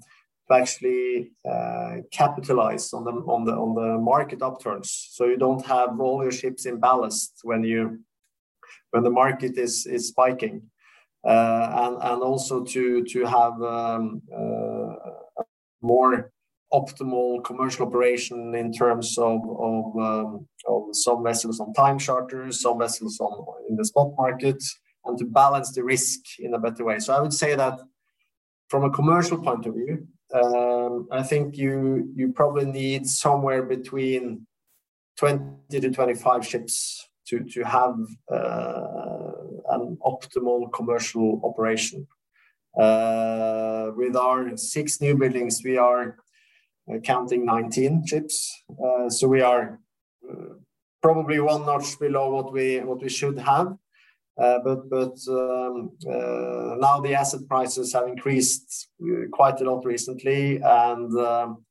actually 0.52 1.32
uh, 1.50 1.98
capitalize 2.12 2.94
on 2.94 3.04
the 3.04 3.12
on 3.12 3.46
the 3.46 3.54
on 3.54 3.76
the 3.76 3.98
market 4.00 4.42
upturns. 4.42 5.10
So 5.12 5.26
you 5.26 5.38
don't 5.38 5.66
have 5.66 6.00
all 6.00 6.22
your 6.24 6.32
ships 6.32 6.66
in 6.66 6.80
ballast 6.80 7.40
when 7.44 7.64
you 7.64 8.00
when 8.92 9.04
the 9.04 9.10
market 9.10 9.58
is 9.58 9.86
is 9.86 10.08
spiking. 10.08 10.64
Uh, 11.24 11.70
and 11.84 11.96
and 12.12 12.24
also 12.24 12.64
to 12.64 13.04
to 13.04 13.26
have 13.26 13.62
um, 13.62 14.22
uh, 14.36 14.96
more 15.82 16.32
optimal 16.74 17.44
commercial 17.44 17.86
operation 17.86 18.56
in 18.56 18.72
terms 18.72 19.18
of 19.18 19.40
of, 19.70 19.86
um, 20.00 20.48
of 20.68 20.84
some 20.94 21.24
vessels 21.24 21.60
on 21.60 21.74
time 21.74 22.00
charters, 22.00 22.62
some 22.62 22.80
vessels 22.80 23.20
on 23.20 23.46
in 23.70 23.76
the 23.76 23.86
spot 23.86 24.12
market, 24.18 24.64
and 25.06 25.18
to 25.18 25.26
balance 25.26 25.72
the 25.74 25.84
risk 25.84 26.20
in 26.40 26.54
a 26.54 26.60
better 26.60 26.84
way. 26.86 27.00
So 27.00 27.14
I 27.14 27.20
would 27.20 27.34
say 27.34 27.56
that 27.56 27.80
from 28.70 28.84
a 28.84 28.90
commercial 28.90 29.38
point 29.38 29.66
of 29.66 29.76
view, 29.76 30.08
um, 30.34 31.08
I 31.12 31.24
think 31.24 31.58
you 31.58 32.12
you 32.15 32.32
probably 32.32 32.65
need 32.65 33.08
somewhere 33.08 33.63
between 33.63 34.48
20 35.17 35.80
to 35.82 35.91
25 35.91 36.46
ships 36.46 37.08
to 37.28 37.39
to 37.39 37.63
have 37.63 37.96
uh, 38.32 39.32
an 39.70 39.98
optimal 40.06 40.72
commercial 40.74 41.41
operation. 41.44 42.08
Uh, 42.80 43.91
with 43.96 44.15
our 44.15 44.56
six 44.56 45.02
new 45.02 45.17
buildings, 45.17 45.62
we 45.63 45.78
are 45.78 46.17
uh, 46.91 47.00
counting 47.00 47.46
19 47.46 48.06
ships. 48.08 48.63
Uh, 48.70 49.10
so 49.10 49.28
we 49.28 49.41
are 49.41 49.80
uh, 50.30 50.54
probably 51.02 51.39
one 51.39 51.65
notch 51.65 52.00
below 52.00 52.30
what 52.34 52.54
we 52.54 52.80
what 52.80 53.02
we 53.02 53.10
should 53.10 53.38
have. 53.39 53.76
Uh, 54.39 54.60
but 54.63 54.89
but 54.89 55.17
um, 55.28 55.91
uh, 56.10 56.76
now 56.80 57.00
the 57.02 57.13
asset 57.13 57.41
prices 57.50 57.94
have 57.94 58.08
increased 58.08 58.89
quite 59.34 59.60
a 59.60 59.63
lot 59.70 59.86
recently, 59.86 60.56
and 60.63 61.13
um, 61.20 61.65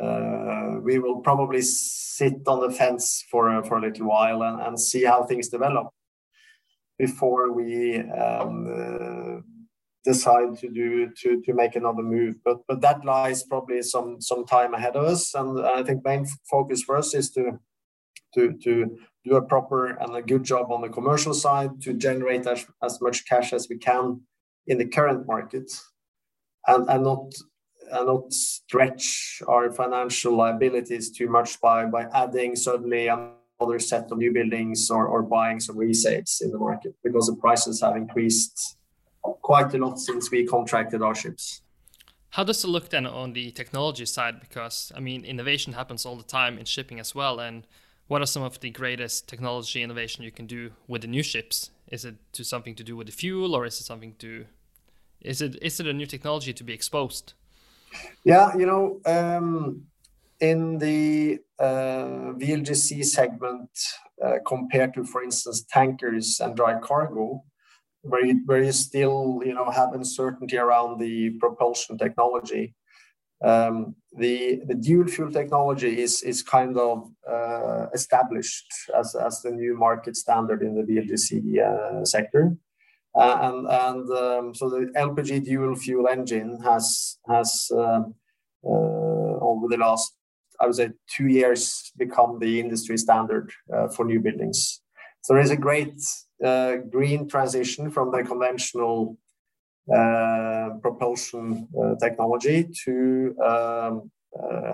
uh, 0.00 0.78
we 0.82 0.98
will 0.98 1.20
probably 1.20 1.60
sit 1.60 2.40
on 2.46 2.60
the 2.60 2.74
fence 2.74 3.24
for 3.30 3.50
a 3.50 3.80
little 3.80 4.06
while 4.06 4.42
and, 4.42 4.80
see 4.80 5.04
how 5.04 5.22
things 5.22 5.48
develop 5.48 5.88
before 6.98 7.52
we 7.52 7.98
um, 7.98 9.44
decide 10.02 10.56
to 10.58 11.40
make 11.48 11.76
another 11.76 12.02
move. 12.02 12.36
But 12.42 12.80
that 12.80 13.04
lies 13.04 13.44
probably 13.44 13.82
some 13.82 14.18
time 14.48 14.72
ahead 14.72 14.96
of 14.96 15.04
us, 15.04 15.34
and 15.34 15.60
I 15.60 15.82
think 15.82 16.04
main 16.04 16.26
focus 16.50 16.82
for 16.82 16.96
us 16.96 17.14
is 17.14 17.30
to 17.32 17.60
do 19.28 19.36
a 19.36 19.42
proper 19.42 19.86
and 19.86 20.16
a 20.16 20.22
good 20.22 20.44
job 20.44 20.70
on 20.70 20.80
the 20.80 20.88
commercial 20.88 21.34
side 21.34 21.80
to 21.82 21.92
generate 21.92 22.46
as, 22.46 22.66
as 22.82 23.00
much 23.00 23.26
cash 23.26 23.52
as 23.52 23.68
we 23.68 23.78
can 23.78 24.20
in 24.66 24.78
the 24.78 24.86
current 24.86 25.26
market, 25.26 25.70
and 26.66 26.88
and 26.88 27.04
not 27.04 27.34
and 27.90 28.06
not 28.06 28.32
stretch 28.32 29.42
our 29.48 29.70
financial 29.72 30.36
liabilities 30.36 31.10
too 31.10 31.28
much 31.28 31.60
by 31.60 31.86
by 31.86 32.06
adding 32.14 32.56
suddenly 32.56 33.08
another 33.08 33.78
set 33.78 34.10
of 34.10 34.18
new 34.18 34.32
buildings 34.32 34.90
or, 34.90 35.06
or 35.06 35.22
buying 35.22 35.60
some 35.60 35.76
resales 35.76 36.42
in 36.42 36.50
the 36.50 36.58
market 36.58 36.94
because 37.02 37.26
the 37.26 37.36
prices 37.36 37.80
have 37.80 37.96
increased 37.96 38.76
quite 39.42 39.74
a 39.74 39.78
lot 39.78 39.98
since 39.98 40.30
we 40.30 40.46
contracted 40.46 41.02
our 41.02 41.14
ships. 41.14 41.62
How 42.30 42.44
does 42.44 42.62
it 42.62 42.68
look 42.68 42.90
then 42.90 43.06
on 43.06 43.32
the 43.32 43.50
technology 43.50 44.04
side? 44.04 44.40
Because 44.40 44.92
I 44.94 45.00
mean, 45.00 45.24
innovation 45.24 45.72
happens 45.72 46.04
all 46.04 46.16
the 46.16 46.22
time 46.22 46.58
in 46.58 46.66
shipping 46.66 47.00
as 47.00 47.14
well. 47.14 47.40
And 47.40 47.66
what 48.08 48.22
are 48.22 48.26
some 48.26 48.42
of 48.42 48.58
the 48.60 48.70
greatest 48.70 49.28
technology 49.28 49.82
innovation 49.82 50.24
you 50.24 50.32
can 50.32 50.46
do 50.46 50.72
with 50.88 51.02
the 51.02 51.08
new 51.08 51.22
ships? 51.22 51.70
Is 51.90 52.04
it 52.04 52.16
to 52.32 52.44
something 52.44 52.74
to 52.74 52.84
do 52.84 52.96
with 52.96 53.06
the 53.06 53.12
fuel, 53.12 53.54
or 53.54 53.64
is 53.64 53.80
it 53.80 53.84
something 53.84 54.14
to? 54.18 54.46
Is 55.20 55.40
it 55.40 55.56
is 55.62 55.78
it 55.78 55.86
a 55.86 55.92
new 55.92 56.06
technology 56.06 56.52
to 56.52 56.64
be 56.64 56.72
exposed? 56.72 57.34
Yeah, 58.24 58.56
you 58.56 58.66
know, 58.66 59.00
um, 59.06 59.82
in 60.40 60.78
the 60.78 61.38
uh, 61.58 62.34
VLGC 62.36 63.04
segment, 63.04 63.70
uh, 64.24 64.38
compared 64.46 64.94
to, 64.94 65.04
for 65.04 65.22
instance, 65.22 65.64
tankers 65.70 66.40
and 66.40 66.54
dry 66.54 66.78
cargo, 66.78 67.42
where 68.02 68.24
you, 68.24 68.42
where 68.46 68.62
you 68.62 68.72
still 68.72 69.40
you 69.44 69.54
know 69.54 69.70
have 69.70 69.92
uncertainty 69.92 70.56
around 70.56 70.98
the 70.98 71.30
propulsion 71.40 71.98
technology. 71.98 72.74
Um, 73.44 73.94
the 74.16 74.60
the 74.66 74.74
dual 74.74 75.06
fuel 75.06 75.30
technology 75.30 76.00
is 76.02 76.22
is 76.22 76.42
kind 76.42 76.76
of 76.76 77.08
uh, 77.30 77.86
established 77.94 78.66
as 78.96 79.14
as 79.14 79.42
the 79.42 79.50
new 79.50 79.76
market 79.76 80.16
standard 80.16 80.62
in 80.62 80.74
the 80.74 80.82
VLGC 80.82 81.58
uh, 81.60 82.04
sector, 82.04 82.56
uh, 83.14 83.38
and 83.42 83.68
and 83.68 84.10
um, 84.10 84.54
so 84.54 84.68
the 84.68 84.90
LPG 84.96 85.44
dual 85.44 85.76
fuel 85.76 86.08
engine 86.08 86.58
has 86.64 87.18
has 87.28 87.70
um, 87.72 88.14
uh, 88.64 89.38
over 89.40 89.68
the 89.68 89.76
last 89.76 90.14
I 90.60 90.66
would 90.66 90.74
say 90.74 90.90
two 91.08 91.28
years 91.28 91.92
become 91.96 92.38
the 92.38 92.58
industry 92.58 92.98
standard 92.98 93.52
uh, 93.72 93.88
for 93.88 94.04
new 94.04 94.20
buildings. 94.20 94.80
So 95.22 95.34
there 95.34 95.42
is 95.42 95.50
a 95.50 95.56
great 95.56 96.00
uh, 96.44 96.76
green 96.90 97.28
transition 97.28 97.90
from 97.90 98.10
the 98.10 98.24
conventional 98.24 99.18
propulsion 100.82 101.66
uh, 101.80 101.94
technology 101.96 102.68
to 102.84 103.34
um, 103.44 104.10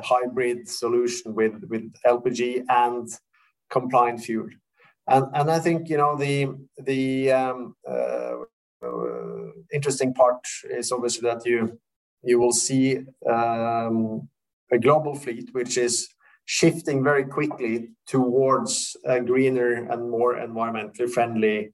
hybrid 0.03 0.69
solution 0.69 1.35
with, 1.35 1.63
with 1.69 1.93
LPG 2.07 2.65
and 2.69 3.09
compliant 3.71 4.21
fuel. 4.21 4.49
And, 5.07 5.27
and 5.35 5.51
I 5.51 5.59
think 5.59 5.89
you 5.91 5.99
know 5.99 6.17
the 6.17 6.49
the 6.79 7.31
um, 7.33 7.77
uh, 7.89 8.37
uh, 8.83 9.51
interesting 9.73 10.15
part 10.15 10.41
is 10.71 10.93
obviously 10.93 11.29
that 11.29 11.45
you 11.45 11.79
you 12.23 12.41
will 12.41 12.53
see 12.53 13.01
um, 13.31 14.29
a 14.73 14.79
global 14.79 15.15
fleet 15.15 15.51
which 15.53 15.77
is 15.77 16.09
shifting 16.47 17.05
very 17.05 17.25
quickly 17.25 17.91
towards 18.07 18.97
a 19.05 19.21
greener 19.21 19.87
and 19.91 20.11
more 20.11 20.35
environmentally 20.37 21.09
friendly 21.11 21.73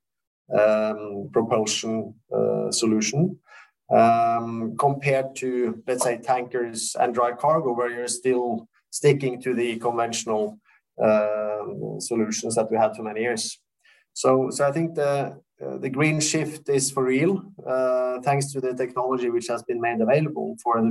propulsion 1.32 2.14
uh, 2.34 2.70
solution 2.70 3.38
um, 3.90 4.76
compared 4.78 5.34
to, 5.36 5.82
let's 5.86 6.04
say, 6.04 6.18
tankers 6.18 6.96
and 6.98 7.14
dry 7.14 7.32
cargo, 7.32 7.72
where 7.72 7.90
you're 7.90 8.08
still 8.08 8.68
sticking 8.90 9.40
to 9.42 9.54
the 9.54 9.78
conventional 9.78 10.58
uh, 11.02 11.62
solutions 11.98 12.54
that 12.54 12.70
we 12.70 12.76
had 12.76 12.94
for 12.94 13.02
many 13.02 13.20
years. 13.20 13.58
So, 14.12 14.50
I 14.66 14.72
think 14.72 14.94
the 14.94 15.40
uh, 15.64 15.76
the 15.76 15.90
green 15.90 16.20
shift 16.20 16.68
is 16.68 16.90
for 16.90 17.04
real, 17.04 17.42
uh, 17.66 18.20
thanks 18.22 18.50
to 18.52 18.60
the 18.60 18.74
technology 18.74 19.28
which 19.28 19.46
has 19.48 19.62
been 19.62 19.80
made 19.80 20.00
available 20.00 20.56
for 20.62 20.80
the 20.80 20.88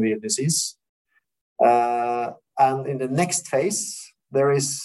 and 2.57 2.85
in 2.85 2.97
the 2.99 3.07
next 3.07 3.47
phase, 3.47 4.13
there 4.31 4.51
is 4.51 4.81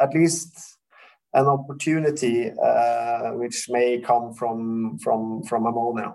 at 0.00 0.14
least 0.14 0.73
an 1.34 1.46
opportunity 1.46 2.50
uh, 2.50 3.30
which 3.32 3.66
may 3.68 4.00
come 4.00 4.32
from 4.34 4.98
from 4.98 5.42
from 5.42 5.66
ammonia, 5.66 6.14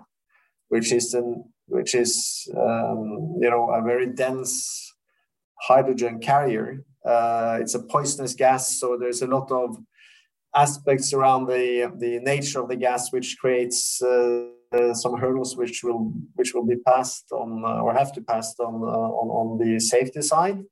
which 0.68 0.92
is 0.92 1.14
an 1.14 1.44
which 1.66 1.94
is 1.94 2.48
um, 2.56 3.36
you 3.40 3.50
know 3.50 3.70
a 3.70 3.82
very 3.82 4.06
dense 4.06 4.92
hydrogen 5.60 6.18
carrier. 6.20 6.82
Uh, 7.04 7.58
it's 7.60 7.74
a 7.74 7.82
poisonous 7.82 8.34
gas, 8.34 8.78
so 8.80 8.96
there's 8.98 9.22
a 9.22 9.26
lot 9.26 9.50
of 9.50 9.76
aspects 10.56 11.12
around 11.12 11.46
the 11.46 11.92
the 11.98 12.18
nature 12.20 12.60
of 12.60 12.68
the 12.68 12.76
gas 12.76 13.12
which 13.12 13.36
creates 13.38 14.02
uh, 14.02 14.46
uh, 14.72 14.94
some 14.94 15.16
hurdles 15.16 15.56
which 15.56 15.82
will 15.84 16.12
which 16.34 16.54
will 16.54 16.66
be 16.66 16.76
passed 16.76 17.26
on 17.32 17.62
uh, 17.64 17.82
or 17.82 17.92
have 17.92 18.12
to 18.12 18.22
pass 18.22 18.58
on 18.58 18.74
uh, 18.82 19.10
on 19.20 19.28
on 19.28 19.58
the 19.58 19.78
safety 19.78 20.22
side, 20.22 20.64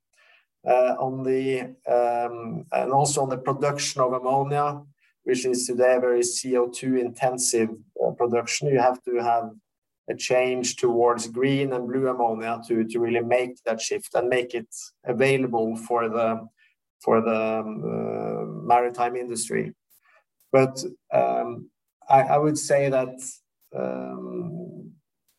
on 0.64 1.23
the 1.25 1.61
um, 1.87 2.64
and 2.73 2.92
also 2.92 3.23
on 3.23 3.29
the 3.29 3.38
production 3.38 4.01
of 4.01 4.12
ammonia, 4.12 4.83
which 5.25 5.44
is 5.44 5.66
today 5.66 5.97
a 5.97 6.01
very 6.01 6.21
CO2 6.21 7.01
intensive 7.01 7.71
production. 8.16 8.68
You 8.68 8.81
have 8.81 9.03
to 9.05 9.16
have 9.16 9.51
a 10.11 10.14
change 10.14 10.77
towards 10.77 11.29
green 11.29 11.73
and 11.73 11.87
blue 11.87 12.09
ammonia 12.09 12.61
to, 12.66 12.85
to 12.85 12.99
really 12.99 13.21
make 13.21 13.62
that 13.64 13.81
shift 13.81 14.14
and 14.14 14.29
make 14.29 14.55
it 14.55 14.68
available 15.05 15.77
for 15.77 16.09
the 16.09 16.47
for 17.01 17.21
the 17.21 17.61
um, 17.61 17.83
uh, 17.85 18.44
maritime 18.66 19.14
industry. 19.14 19.73
But 20.51 20.83
um, 21.12 21.71
I, 22.09 22.23
I, 22.23 22.38
would 22.38 22.59
say 22.59 22.88
that 22.88 23.14
um, 23.77 24.90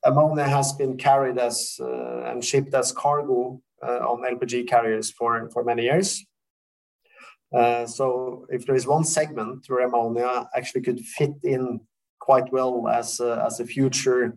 ammonia 0.05 0.45
has 0.45 0.71
been 0.71 0.95
carried 0.95 1.37
as 1.37 1.75
uh, 1.81 2.21
and 2.27 2.45
shipped 2.45 2.73
as 2.73 2.93
cargo 2.93 3.41
uh, 3.51 3.68
on 3.87 4.21
LPG 4.21 4.67
carriers 4.67 5.11
for, 5.11 5.49
for 5.51 5.63
many 5.63 5.83
years. 5.83 6.25
Uh, 7.53 7.85
so 7.85 8.45
if 8.49 8.65
there 8.65 8.75
is 8.75 8.85
one 8.85 9.03
segment 9.03 9.65
where 9.67 9.85
ammonia 9.85 10.47
actually 10.55 10.81
could 10.81 10.99
fit 10.99 11.31
in 11.43 11.79
quite 12.19 12.51
well 12.51 12.87
as 12.87 13.19
a, 13.19 13.43
as 13.45 13.59
a 13.59 13.65
future 13.65 14.35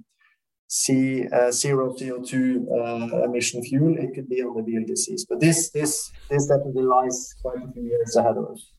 C, 0.69 1.29
uh, 1.29 1.51
zero 1.51 1.93
CO2 1.93 2.33
uh, 2.33 3.25
emission 3.25 3.63
fuel, 3.63 3.99
it 3.99 4.15
could 4.15 4.29
be 4.29 4.43
on 4.43 4.57
the 4.57 4.63
VLGCs. 4.63 5.27
But 5.29 5.39
this 5.39 5.71
this 5.71 6.11
this 6.31 6.47
definitely 6.47 6.85
lies 6.85 7.35
quite 7.43 7.59
a 7.59 7.71
few 7.73 7.83
years 7.83 8.17
ahead 8.17 8.39
of 8.39 8.47
us. 8.53 8.73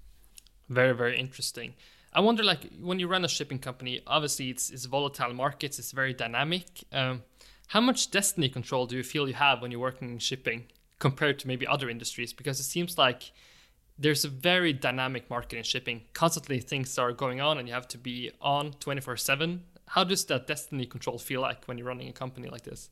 Very 0.69 0.95
very 0.95 1.19
interesting. 1.19 1.75
I 2.15 2.19
wonder, 2.19 2.43
like, 2.43 2.69
when 2.79 2.99
you 2.99 3.07
run 3.07 3.25
a 3.25 3.27
shipping 3.27 3.57
company, 3.57 4.01
obviously 4.05 4.51
it's, 4.51 4.69
it's 4.69 4.85
volatile 4.85 5.33
markets, 5.33 5.79
it's 5.79 5.91
very 5.91 6.13
dynamic. 6.13 6.67
Um, 6.91 7.23
how 7.73 7.81
much 7.81 8.11
destiny 8.11 8.49
control 8.49 8.85
do 8.85 8.95
you 8.95 9.01
feel 9.01 9.27
you 9.27 9.33
have 9.33 9.59
when 9.59 9.71
you're 9.71 9.79
working 9.79 10.11
in 10.11 10.19
shipping 10.19 10.65
compared 10.99 11.39
to 11.39 11.47
maybe 11.47 11.65
other 11.65 11.89
industries? 11.89 12.31
Because 12.31 12.59
it 12.59 12.65
seems 12.65 12.99
like 12.99 13.31
there's 13.97 14.23
a 14.23 14.27
very 14.27 14.71
dynamic 14.73 15.27
market 15.27 15.57
in 15.57 15.63
shipping. 15.63 16.03
Constantly 16.13 16.59
things 16.59 16.99
are 16.99 17.11
going 17.11 17.41
on 17.41 17.57
and 17.57 17.67
you 17.67 17.73
have 17.73 17.87
to 17.87 17.97
be 17.97 18.29
on 18.39 18.73
24 18.73 19.17
7. 19.17 19.63
How 19.87 20.03
does 20.03 20.23
that 20.25 20.45
destiny 20.45 20.85
control 20.85 21.17
feel 21.17 21.41
like 21.41 21.65
when 21.65 21.79
you're 21.79 21.87
running 21.87 22.07
a 22.07 22.13
company 22.13 22.47
like 22.47 22.61
this? 22.61 22.91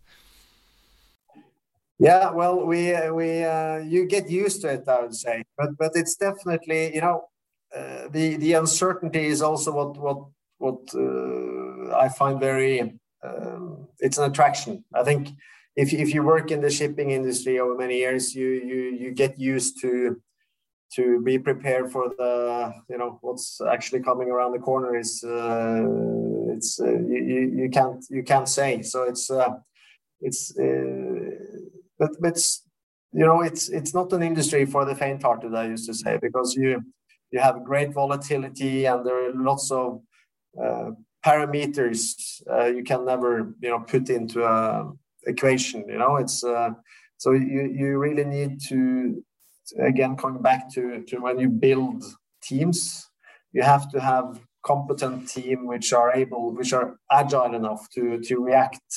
Yeah, 2.00 2.32
well, 2.32 2.65
we 2.65 2.82
we 3.12 3.44
uh, 3.44 3.78
you 3.78 4.08
get 4.08 4.32
used 4.32 4.62
to 4.62 4.70
it, 4.70 4.88
I 4.88 5.02
would 5.02 5.13
say, 5.13 5.44
but 5.60 5.78
but 5.78 5.91
it's 5.94 6.15
definitely 6.15 6.96
you 6.96 7.02
know 7.02 7.26
uh, 7.76 8.08
the 8.10 8.38
the 8.38 8.54
uncertainty 8.54 9.28
is 9.28 9.44
also 9.44 9.72
what 9.72 9.96
what 9.98 10.20
what 10.58 10.82
uh, 10.96 11.96
I 11.96 12.10
find 12.10 12.39
very 12.39 13.00
um, 13.24 13.88
it's 14.00 14.18
an 14.18 14.30
attraction. 14.30 14.84
I 14.94 15.04
think 15.04 15.30
if 15.76 15.94
if 15.94 16.14
you 16.14 16.24
work 16.24 16.52
in 16.52 16.62
the 16.62 16.70
shipping 16.70 17.12
industry 17.12 17.60
over 17.60 17.76
many 17.76 17.98
years, 17.98 18.36
you 18.36 18.48
you 18.48 18.82
you 19.00 19.12
get 19.12 19.40
used 19.40 19.80
to 19.82 20.22
to 20.96 21.22
be 21.22 21.40
prepared 21.40 21.92
for 21.92 22.10
the 22.18 22.74
you 22.90 22.98
know 22.98 23.18
what's 23.22 23.62
actually 23.62 24.02
coming 24.02 24.30
around 24.30 24.52
the 24.52 24.60
corner 24.60 24.96
is 24.96 25.24
uh, 25.24 25.84
it's 26.50 26.80
uh, 26.80 26.92
you, 26.92 27.52
you 27.56 27.70
can't 27.70 28.04
you 28.10 28.24
can't 28.24 28.50
say 28.50 28.82
so 28.82 29.04
it's 29.04 29.32
uh, 29.32 29.54
it's 30.20 30.58
uh, 30.60 31.30
but 31.98 32.12
but 32.20 32.38
you 33.14 33.26
know 33.26 33.42
it's 33.42 33.70
it's 33.70 33.94
not 33.94 34.12
an 34.14 34.22
industry 34.22 34.66
for 34.66 34.84
the 34.84 34.96
faint-hearted 34.96 35.56
I 35.56 35.68
used 35.68 35.88
to 35.88 35.94
say 35.94 36.18
because 36.22 36.56
you 36.56 36.84
you 37.32 37.40
have 37.40 37.64
great 37.64 37.94
volatility 37.94 38.86
and 38.86 39.06
there 39.06 39.30
are 39.30 39.34
lots 39.34 39.72
of 39.72 40.02
uh, 40.62 40.92
parameters 41.26 42.42
uh, 42.52 42.66
you 42.66 42.84
can 42.84 43.06
never 43.06 43.54
you 43.62 43.70
know 43.70 43.80
put 43.80 44.10
into 44.10 44.44
a 44.44 44.92
equation 45.26 45.86
you 45.88 45.98
know? 45.98 46.16
It's 46.18 46.40
so 46.42 47.32
you 47.32 47.72
you 47.80 47.98
really 47.98 48.26
need 48.26 48.60
to 48.70 49.24
again 49.80 50.16
coming 50.16 50.42
back 50.42 50.70
to, 50.74 51.04
to 51.08 51.20
when 51.20 51.40
you 51.40 51.50
build 51.50 52.04
teams 52.42 53.08
you 53.54 53.62
have 53.62 53.90
to 53.92 54.00
have 54.00 54.40
competent 54.66 55.28
team 55.28 55.68
which 55.68 55.94
are 55.94 56.14
able 56.14 56.54
which 56.54 56.74
are 56.74 56.98
agile 57.12 57.54
enough 57.54 57.88
to 57.92 58.20
to 58.20 58.44
react 58.44 58.90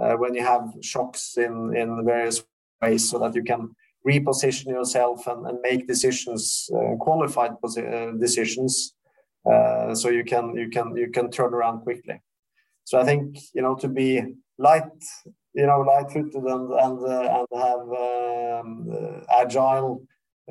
uh, 0.00 0.14
when 0.14 0.34
you 0.34 0.42
have 0.42 0.72
shocks 0.80 1.36
in 1.36 1.74
in 1.76 2.04
various 2.04 2.42
ways 2.80 3.10
so 3.10 3.18
that 3.18 3.34
you 3.34 3.42
can 3.42 3.70
reposition 4.06 4.66
yourself 4.66 5.26
and, 5.26 5.46
and 5.46 5.58
make 5.62 5.86
decisions 5.86 6.70
uh, 6.74 6.96
qualified 6.96 7.52
uh, 7.62 8.12
decisions. 8.18 8.94
uh, 8.94 8.99
so 9.94 10.08
you 10.08 10.24
can 10.24 10.54
you 10.56 10.68
can 10.68 10.96
you 10.96 11.10
can 11.10 11.30
turn 11.30 11.54
around 11.54 11.80
quickly 11.80 12.20
so 12.84 13.00
i 13.00 13.04
think 13.04 13.38
you 13.54 13.62
know 13.62 13.74
to 13.74 13.88
be 13.88 14.22
light 14.58 14.90
you 15.54 15.66
know, 15.66 15.80
light-footed 15.80 16.34
and 16.34 16.72
and 16.72 17.04
uh, 17.04 17.44
and 17.52 17.62
have 17.62 18.60
um, 18.60 18.88
uh, 18.90 19.40
agile 19.42 20.02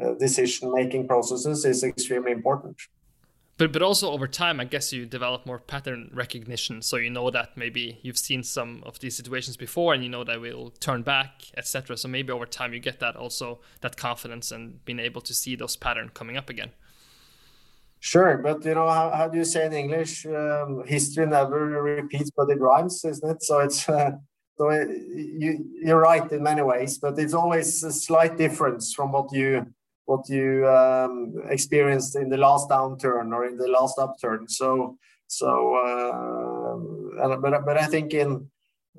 uh, 0.01 0.13
decision-making 0.15 1.07
processes 1.07 1.65
is 1.65 1.83
extremely 1.83 2.31
important. 2.31 2.77
But 3.57 3.71
but 3.73 3.81
also 3.81 4.11
over 4.11 4.27
time, 4.27 4.59
I 4.59 4.65
guess 4.65 4.91
you 4.91 5.05
develop 5.05 5.45
more 5.45 5.59
pattern 5.59 6.11
recognition, 6.13 6.81
so 6.81 6.97
you 6.97 7.09
know 7.09 7.29
that 7.29 7.57
maybe 7.57 7.99
you've 8.01 8.17
seen 8.17 8.43
some 8.43 8.83
of 8.85 8.99
these 8.99 9.15
situations 9.15 9.57
before, 9.57 9.93
and 9.93 10.03
you 10.03 10.09
know 10.09 10.23
that 10.23 10.41
will 10.41 10.71
turn 10.79 11.01
back, 11.01 11.43
etc. 11.57 11.97
So 11.97 12.07
maybe 12.07 12.31
over 12.31 12.45
time 12.45 12.73
you 12.73 12.79
get 12.79 12.99
that 12.99 13.15
also 13.15 13.59
that 13.81 13.95
confidence 13.95 14.51
and 14.51 14.83
being 14.85 14.99
able 14.99 15.21
to 15.21 15.33
see 15.33 15.55
those 15.55 15.75
patterns 15.75 16.11
coming 16.13 16.37
up 16.37 16.49
again. 16.49 16.71
Sure, 18.01 18.37
but 18.37 18.63
you 18.63 18.73
know 18.73 18.87
how, 18.87 19.09
how 19.11 19.27
do 19.27 19.37
you 19.37 19.43
say 19.43 19.65
in 19.65 19.73
English? 19.73 20.25
Um, 20.25 20.83
history 20.85 21.25
never 21.25 21.65
repeats, 21.65 22.31
but 22.35 22.49
it 22.49 22.59
rhymes, 22.61 23.03
isn't 23.03 23.29
it? 23.29 23.43
So 23.43 23.59
it's 23.59 23.89
uh, 23.89 24.11
so 24.57 24.69
uh, 24.71 24.85
you, 24.85 25.65
you're 25.83 25.99
right 25.99 26.29
in 26.31 26.43
many 26.43 26.61
ways, 26.61 26.97
but 26.97 27.19
it's 27.19 27.33
always 27.33 27.83
a 27.83 27.91
slight 27.91 28.37
difference 28.37 28.93
from 28.93 29.11
what 29.11 29.31
you 29.33 29.65
what 30.05 30.27
you 30.29 30.67
um, 30.67 31.33
experienced 31.49 32.15
in 32.15 32.29
the 32.29 32.37
last 32.37 32.69
downturn 32.69 33.33
or 33.33 33.45
in 33.45 33.57
the 33.57 33.67
last 33.67 33.99
upturn. 33.99 34.47
So 34.47 34.97
so 35.27 35.75
uh, 35.75 37.35
but 37.37 37.65
but 37.65 37.77
I 37.77 37.85
think 37.85 38.13
in 38.13 38.49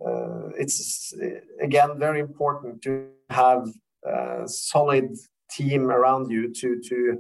uh, 0.07 0.49
it's 0.59 1.15
again 1.61 1.99
very 1.99 2.21
important 2.21 2.83
to 2.83 3.07
have 3.31 3.67
a 4.05 4.47
solid 4.47 5.17
team 5.51 5.91
around 5.91 6.31
you 6.31 6.53
to 6.53 6.81
to 6.89 7.19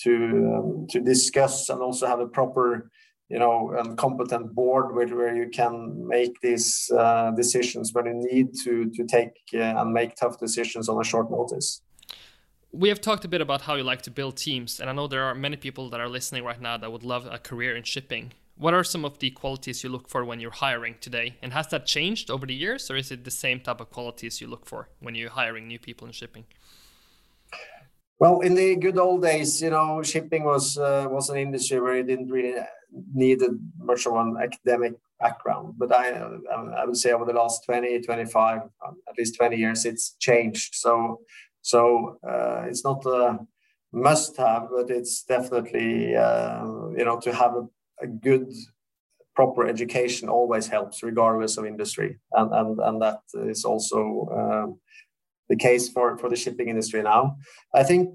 to 0.00 0.14
um, 0.56 0.86
to 0.90 1.00
discuss 1.00 1.68
and 1.68 1.80
also 1.80 2.06
have 2.06 2.20
a 2.20 2.26
proper 2.26 2.90
you 3.32 3.38
know, 3.38 3.72
and 3.78 3.96
competent 3.96 4.54
board 4.54 4.94
where, 4.94 5.06
where 5.06 5.34
you 5.34 5.48
can 5.48 6.06
make 6.06 6.38
these 6.42 6.90
uh, 6.94 7.30
decisions 7.30 7.94
when 7.94 8.04
you 8.04 8.16
need 8.30 8.48
to 8.62 8.90
to 8.90 9.04
take 9.06 9.32
uh, 9.54 9.80
and 9.80 9.90
make 9.90 10.14
tough 10.16 10.38
decisions 10.38 10.86
on 10.90 11.00
a 11.00 11.04
short 11.04 11.30
notice. 11.30 11.80
We 12.72 12.90
have 12.90 13.00
talked 13.00 13.24
a 13.24 13.28
bit 13.28 13.40
about 13.40 13.62
how 13.62 13.74
you 13.74 13.84
like 13.84 14.02
to 14.02 14.10
build 14.10 14.36
teams, 14.36 14.80
and 14.80 14.90
I 14.90 14.92
know 14.92 15.06
there 15.06 15.24
are 15.24 15.34
many 15.34 15.56
people 15.56 15.88
that 15.90 16.00
are 16.00 16.10
listening 16.10 16.44
right 16.44 16.60
now 16.60 16.76
that 16.76 16.92
would 16.92 17.04
love 17.04 17.26
a 17.26 17.38
career 17.38 17.74
in 17.74 17.84
shipping. 17.84 18.32
What 18.56 18.74
are 18.74 18.84
some 18.84 19.04
of 19.06 19.18
the 19.18 19.30
qualities 19.30 19.82
you 19.82 19.88
look 19.88 20.10
for 20.10 20.26
when 20.26 20.38
you're 20.38 20.60
hiring 20.66 20.96
today? 21.00 21.36
And 21.42 21.54
has 21.54 21.68
that 21.68 21.86
changed 21.86 22.30
over 22.30 22.46
the 22.46 22.54
years, 22.54 22.90
or 22.90 22.96
is 22.96 23.10
it 23.10 23.24
the 23.24 23.30
same 23.30 23.60
type 23.60 23.80
of 23.80 23.90
qualities 23.90 24.42
you 24.42 24.46
look 24.46 24.66
for 24.66 24.90
when 25.00 25.14
you're 25.14 25.30
hiring 25.30 25.66
new 25.68 25.78
people 25.78 26.06
in 26.06 26.12
shipping? 26.12 26.44
Well, 28.22 28.38
in 28.38 28.54
the 28.54 28.76
good 28.76 28.98
old 28.98 29.22
days, 29.22 29.60
you 29.60 29.70
know, 29.70 30.00
shipping 30.00 30.44
was 30.44 30.78
uh, 30.78 31.08
was 31.10 31.28
an 31.28 31.38
industry 31.38 31.80
where 31.80 31.96
you 31.96 32.04
didn't 32.04 32.30
really 32.30 32.54
needed 33.12 33.50
much 33.76 34.06
of 34.06 34.14
an 34.14 34.36
academic 34.40 34.92
background. 35.18 35.74
But 35.76 35.90
I, 35.92 36.10
I 36.80 36.84
would 36.84 36.96
say 36.96 37.10
over 37.10 37.24
the 37.24 37.32
last 37.32 37.64
20, 37.64 38.00
25, 38.02 38.60
um, 38.86 38.96
at 39.08 39.18
least 39.18 39.34
20 39.34 39.56
years, 39.56 39.84
it's 39.84 40.14
changed. 40.20 40.76
So, 40.76 41.22
so 41.62 42.18
uh, 42.22 42.62
it's 42.68 42.84
not 42.84 43.04
a 43.06 43.40
must 43.92 44.36
have, 44.36 44.68
but 44.70 44.88
it's 44.88 45.24
definitely, 45.24 46.14
uh, 46.14 46.62
you 46.96 47.04
know, 47.04 47.18
to 47.22 47.34
have 47.34 47.54
a, 47.56 47.66
a, 48.04 48.06
good, 48.06 48.52
proper 49.34 49.66
education 49.66 50.28
always 50.28 50.68
helps, 50.68 51.02
regardless 51.02 51.56
of 51.56 51.66
industry. 51.66 52.20
And, 52.34 52.54
and, 52.54 52.78
and 52.78 53.02
that 53.02 53.18
is 53.34 53.64
also 53.64 53.98
um, 54.30 54.78
the 55.52 55.64
case 55.68 55.84
for, 55.94 56.16
for 56.20 56.28
the 56.30 56.40
shipping 56.44 56.68
industry 56.68 57.02
now. 57.02 57.36
I 57.80 57.82
think, 57.90 58.08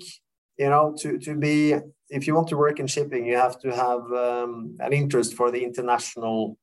you 0.58 0.70
know, 0.74 0.96
to, 1.02 1.20
to 1.20 1.36
be 1.36 1.76
if 2.10 2.26
you 2.26 2.34
want 2.34 2.48
to 2.50 2.58
work 2.66 2.80
in 2.80 2.88
shipping, 2.88 3.26
you 3.26 3.38
have 3.38 3.60
to 3.60 3.70
have 3.84 4.04
um, 4.28 4.78
an 4.80 4.92
interest 5.02 5.36
for 5.36 5.52
the 5.52 5.64
international 5.70 6.58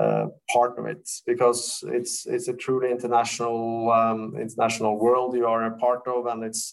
uh, 0.00 0.26
part 0.52 0.78
of 0.78 0.86
it 0.86 1.04
because 1.26 1.60
it's 1.98 2.14
it's 2.34 2.48
a 2.48 2.54
truly 2.64 2.88
international 2.96 3.90
um, 4.00 4.20
international 4.46 4.94
world 5.04 5.34
you 5.34 5.46
are 5.52 5.64
a 5.64 5.76
part 5.86 6.02
of, 6.14 6.26
and 6.26 6.40
it's 6.48 6.64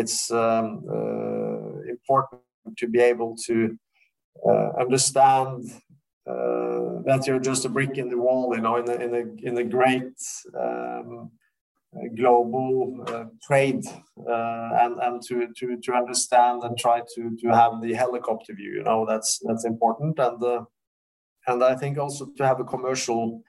it's 0.00 0.30
um, 0.30 0.66
uh, 0.96 1.92
important 1.94 2.42
to 2.80 2.86
be 2.94 3.00
able 3.12 3.36
to 3.46 3.56
uh, 4.48 4.70
understand 4.84 5.60
uh, 6.32 7.02
that 7.08 7.24
you're 7.26 7.46
just 7.50 7.66
a 7.66 7.68
brick 7.68 7.98
in 7.98 8.08
the 8.08 8.20
wall, 8.24 8.54
you 8.56 8.62
know, 8.62 8.76
in 8.82 8.88
a 8.88 8.96
in 9.06 9.12
a 9.20 9.48
in 9.48 9.54
a 9.58 9.64
great 9.76 10.18
um, 10.64 11.30
global 12.16 13.04
uh, 13.08 13.24
trade 13.46 13.84
uh, 14.28 14.70
and 14.82 14.98
and 15.00 15.22
to, 15.22 15.48
to 15.56 15.76
to 15.82 15.92
understand 15.92 16.62
and 16.62 16.76
try 16.78 17.00
to 17.14 17.36
to 17.40 17.48
have 17.48 17.80
the 17.82 17.94
helicopter 17.94 18.54
view 18.54 18.72
you 18.78 18.82
know 18.82 19.06
that's 19.08 19.40
that's 19.46 19.64
important. 19.64 20.18
And 20.18 20.42
uh, 20.42 20.64
and 21.46 21.62
I 21.62 21.74
think 21.74 21.98
also 21.98 22.26
to 22.36 22.46
have 22.46 22.60
a 22.60 22.64
commercial 22.64 23.42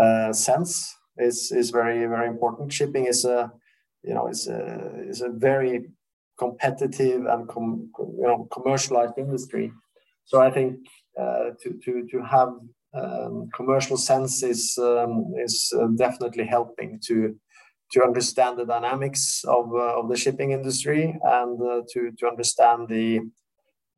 uh, 0.00 0.32
sense 0.32 0.96
is 1.18 1.52
is 1.52 1.70
very 1.70 2.06
very 2.06 2.28
important. 2.28 2.72
Shipping 2.72 3.06
is 3.06 3.24
a 3.24 3.52
you 4.02 4.14
know 4.14 4.28
is 4.28 4.48
a 4.48 4.92
is 5.08 5.20
a 5.22 5.30
very 5.30 5.86
competitive 6.38 7.26
and 7.26 7.48
com, 7.48 7.90
you 7.98 8.26
know 8.26 8.48
commercialized 8.52 9.18
industry. 9.18 9.72
So 10.24 10.40
I 10.40 10.50
think 10.50 10.78
uh, 11.20 11.50
to 11.60 11.78
to 11.84 12.06
to 12.10 12.22
have 12.22 12.52
um, 12.94 13.48
commercial 13.54 13.96
sense 13.96 14.42
is 14.42 14.78
um, 14.78 15.32
is 15.46 15.72
uh, 15.78 15.88
definitely 15.96 16.46
helping 16.46 17.00
to 17.06 17.36
to 17.92 18.04
understand 18.04 18.58
the 18.58 18.64
dynamics 18.64 19.44
of, 19.44 19.72
uh, 19.72 19.98
of 19.98 20.08
the 20.08 20.16
shipping 20.16 20.52
industry 20.52 21.18
and 21.22 21.60
uh, 21.60 21.82
to, 21.90 22.12
to 22.18 22.26
understand 22.26 22.88
the 22.88 23.18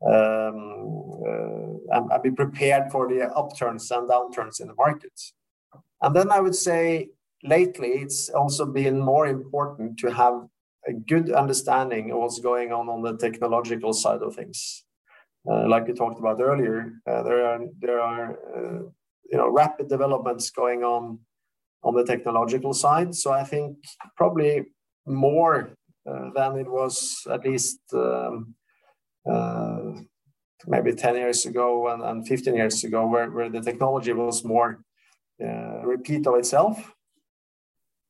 um, 0.05 1.21
uh, 1.25 1.97
and, 1.97 2.23
be 2.23 2.31
prepared 2.31 2.91
for 2.91 3.09
the 3.09 3.29
upturns 3.35 3.91
and 3.91 4.09
downturns 4.09 4.61
in 4.61 4.67
the 4.67 4.75
market. 4.75 5.13
And 6.01 6.17
then 6.17 6.31
I 6.31 6.41
would 6.41 6.57
say 6.57 7.11
lately 7.45 7.89
it's 7.89 8.29
also 8.31 8.67
been 8.67 8.99
more 8.99 9.27
important 9.27 9.99
to 9.99 10.11
have 10.11 10.47
a 10.89 10.93
good 10.93 11.31
understanding 11.31 12.11
of 12.11 12.19
what's 12.19 12.41
going 12.41 12.73
on 12.73 12.89
on 12.89 13.03
the 13.03 13.17
technological 13.17 13.93
side 13.93 14.23
of 14.23 14.35
things. 14.35 14.85
Like 15.45 15.87
we 15.87 15.95
talked 15.95 16.19
about 16.19 16.41
earlier, 16.41 16.93
there 17.05 17.47
are 17.47 17.61
there 17.81 18.01
are 18.01 18.39
you 19.31 19.39
know 19.39 19.49
rapid 19.49 19.89
developments 19.89 20.51
going 20.51 20.83
on 20.85 21.19
on 21.83 21.95
the 21.95 22.05
technological 22.05 22.73
side. 22.73 23.15
So 23.15 23.33
I 23.33 23.45
think 23.45 23.77
probably 24.17 24.67
more 25.07 25.77
uh, 26.09 26.31
than 26.35 26.59
it 26.59 26.71
was 26.71 27.27
at 27.31 27.45
least 27.45 27.81
um, 27.93 28.55
uh, 29.31 29.93
maybe 30.67 30.93
10 30.93 31.17
years 31.17 31.47
ago 31.47 31.89
and, 31.89 32.03
and 32.03 32.27
15 32.27 32.55
years 32.55 32.85
ago, 32.85 33.07
where, 33.07 33.31
where 33.31 33.51
the 33.51 33.61
technology 33.61 34.13
was 34.13 34.45
more 34.45 34.83
uh, 35.43 35.83
repeat 35.85 36.27
of 36.27 36.37
itself. 36.37 36.93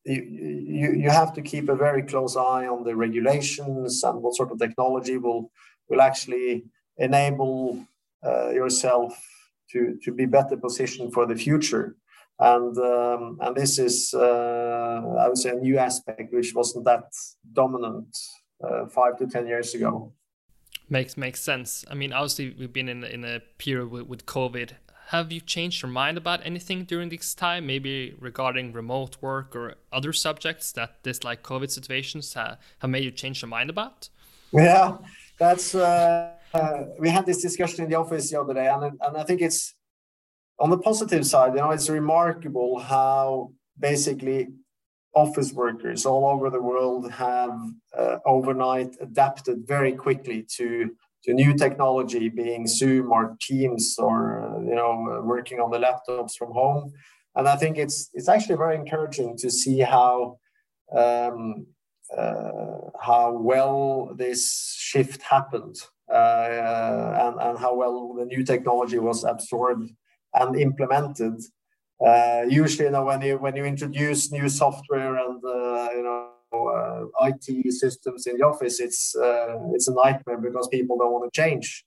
You, 0.05 0.23
you, 0.23 0.93
you 0.93 1.11
have 1.11 1.33
to 1.35 1.43
keep 1.43 1.69
a 1.69 1.77
very 1.77 2.03
close 2.03 2.37
eye 2.37 2.67
on 2.67 2.83
the 2.83 2.97
regulations 2.97 4.03
and 4.03 4.21
what 4.21 4.35
sort 4.35 4.51
of 4.51 4.59
technology 4.59 5.17
will, 5.17 5.51
will 5.89 6.01
actually 6.01 6.65
enable 6.99 7.85
uh, 8.25 8.51
yourself 8.51 9.19
to, 9.71 9.99
to 10.03 10.13
be 10.13 10.27
better 10.27 10.57
positioned 10.57 11.13
for 11.13 11.27
the 11.27 11.37
future. 11.37 11.97
And, 12.43 12.77
um, 12.79 13.39
and 13.41 13.55
this 13.55 13.79
is, 13.79 14.13
uh, 14.13 15.01
I 15.21 15.29
would 15.29 15.39
say, 15.39 15.51
a 15.51 15.55
new 15.55 15.79
aspect 15.79 16.33
which 16.33 16.53
wasn't 16.57 16.85
that 16.87 17.05
dominant 17.53 18.19
uh, 18.65 18.87
five 18.87 19.17
to 19.19 19.29
10 19.29 19.47
years 19.47 19.75
ago. 19.75 20.13
Makes 20.91 21.17
makes 21.17 21.41
sense. 21.41 21.85
I 21.89 21.95
mean, 21.95 22.13
obviously, 22.13 22.55
we've 22.59 22.73
been 22.73 22.89
in 22.89 23.05
in 23.05 23.25
a 23.25 23.41
period 23.59 23.91
with, 23.91 24.07
with 24.09 24.27
COVID. 24.27 24.73
Have 25.09 25.31
you 25.31 25.41
changed 25.41 25.83
your 25.83 25.91
mind 25.91 26.19
about 26.19 26.45
anything 26.45 26.85
during 26.85 27.09
this 27.09 27.35
time? 27.35 27.67
Maybe 27.67 28.15
regarding 28.19 28.73
remote 28.73 29.17
work 29.21 29.55
or 29.55 29.77
other 29.93 30.13
subjects 30.13 30.73
that 30.73 31.03
this 31.05 31.23
like 31.23 31.43
COVID 31.43 31.71
situations 31.71 32.35
have, 32.35 32.59
have 32.81 32.91
made 32.91 33.05
you 33.05 33.11
change 33.11 33.41
your 33.41 33.49
mind 33.49 33.71
about? 33.71 34.09
Yeah, 34.53 34.99
that's. 35.39 35.75
Uh, 35.75 36.33
uh, 36.53 36.85
we 36.99 37.09
had 37.09 37.25
this 37.25 37.41
discussion 37.41 37.85
in 37.85 37.91
the 37.91 37.97
office 37.97 38.31
the 38.31 38.41
other 38.41 38.55
day, 38.55 38.69
and 38.69 38.99
and 39.01 39.17
I 39.17 39.23
think 39.23 39.41
it's 39.41 39.75
on 40.63 40.71
the 40.71 40.79
positive 40.79 41.27
side. 41.27 41.55
You 41.55 41.61
know, 41.61 41.73
it's 41.73 41.91
remarkable 41.91 42.79
how 42.79 43.51
basically 43.79 44.49
office 45.15 45.53
workers 45.53 46.07
all 46.07 46.25
over 46.25 46.49
the 46.49 46.63
world 46.63 47.11
have 47.11 47.55
uh, 47.99 48.17
overnight 48.25 48.97
adapted 49.01 49.67
very 49.67 49.93
quickly 49.93 50.47
to 50.57 50.91
to 51.25 51.35
new 51.35 51.55
technology, 51.55 52.29
being 52.29 52.67
Zoom 52.67 53.13
or 53.13 53.37
Teams, 53.41 53.97
or 53.99 54.17
uh, 54.45 54.61
you 54.61 54.75
know, 54.75 54.93
uh, 55.13 55.21
working 55.25 55.61
on 55.61 55.71
the 55.71 55.79
laptops 55.79 56.35
from 56.37 56.51
home. 56.53 56.93
And 57.37 57.49
I 57.49 57.57
think 57.57 57.77
it's 57.77 58.11
it's 58.15 58.29
actually 58.29 58.57
very 58.57 58.77
encouraging 58.77 59.37
to 59.39 59.51
see 59.51 59.81
how 59.81 60.39
um, 60.97 61.67
uh, 62.17 62.91
how 63.01 63.33
well 63.33 64.13
this 64.17 64.77
shift 64.79 65.23
happened 65.23 65.77
uh, 66.13 67.15
and, 67.25 67.41
and 67.41 67.59
how 67.59 67.75
well 67.75 68.15
the 68.19 68.27
new 68.27 68.43
technology 68.45 68.99
was 68.99 69.25
absorbed 69.25 69.91
and 70.35 70.57
implemented 70.57 71.41
uh, 72.05 72.43
usually, 72.49 72.87
you 72.87 72.91
know, 72.91 73.05
when 73.05 73.23
you 73.23 73.39
when 73.39 73.55
you 73.55 73.65
introduce 73.65 74.33
new 74.33 74.49
software 74.49 75.17
and 75.17 75.43
uh, 75.45 75.89
you 75.95 76.03
know 76.03 76.31
uh, 76.53 77.27
IT 77.27 77.73
systems 77.73 78.27
in 78.27 78.39
the 78.39 78.45
office, 78.45 78.81
it's 78.81 79.15
uh, 79.15 79.59
it's 79.73 79.89
a 79.89 79.95
nightmare 79.95 80.39
because 80.39 80.67
people 80.69 80.99
don't 80.99 81.13
want 81.13 81.33
to 81.33 81.41
change. 81.41 81.85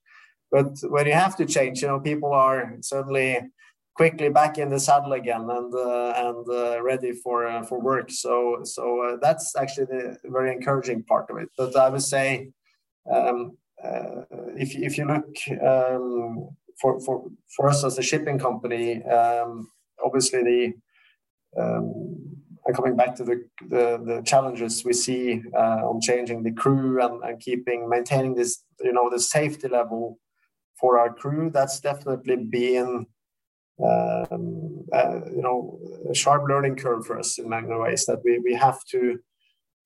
But 0.52 0.72
when 0.84 1.08
you 1.08 1.14
have 1.14 1.36
to 1.38 1.46
change, 1.46 1.82
you 1.82 1.90
know, 1.90 2.00
people 2.00 2.32
are 2.32 2.78
certainly 2.82 3.40
quickly 3.96 4.30
back 4.30 4.58
in 4.58 4.70
the 4.70 4.80
saddle 4.80 5.14
again 5.14 5.50
and 5.50 5.74
uh, 5.74 6.14
and 6.16 6.48
uh, 6.50 6.82
ready 6.82 7.12
for 7.12 7.64
for 7.64 7.82
work. 7.82 8.10
So 8.10 8.60
so 8.64 9.18
that's 9.22 9.56
actually 9.58 9.88
the 9.88 10.18
very 10.24 10.54
encouraging 10.54 11.04
part 11.04 11.30
of 11.30 11.38
it. 11.38 11.50
But 11.58 11.76
I 11.76 11.90
would 11.90 12.04
say. 12.04 12.52
Um, 13.12 13.58
if, 14.58 14.76
if 14.76 14.98
you 14.98 15.06
look 15.06 15.36
um, 15.62 16.50
for, 16.80 17.00
for, 17.02 17.26
for 17.56 17.70
us 17.70 17.84
as 17.84 17.98
a 17.98 18.04
shipping 18.04 18.38
company, 18.38 19.04
um, 19.04 19.70
obviously 20.04 20.44
the 20.44 20.74
um, 21.62 22.36
and 22.66 22.76
coming 22.76 22.96
back 22.96 23.16
to 23.16 23.24
the, 23.24 23.46
the, 23.70 24.02
the 24.04 24.22
challenges 24.26 24.84
we 24.84 24.94
see 24.94 25.42
uh, 25.56 25.88
on 25.88 26.02
changing 26.02 26.44
the 26.44 26.52
crew 26.52 27.02
and, 27.04 27.24
and 27.24 27.40
keeping 27.40 27.88
maintaining 27.88 28.34
this 28.34 28.64
you 28.82 28.92
know 28.92 29.10
the 29.10 29.20
safety 29.20 29.68
level 29.68 30.20
for 30.80 31.00
our 31.00 31.14
crew 31.14 31.50
that's 31.54 31.80
definitely 31.80 32.36
been 32.36 33.06
um, 33.86 34.84
uh, 34.94 35.20
you 35.32 35.42
know 35.42 35.80
a 36.10 36.16
sharp 36.16 36.44
learning 36.50 36.76
curve 36.76 37.06
for 37.06 37.20
us 37.20 37.38
in 37.38 37.50
many 37.50 37.68
ways 37.68 38.06
that 38.06 38.20
we, 38.24 38.40
we 38.40 38.54
have 38.54 38.84
to 38.86 39.20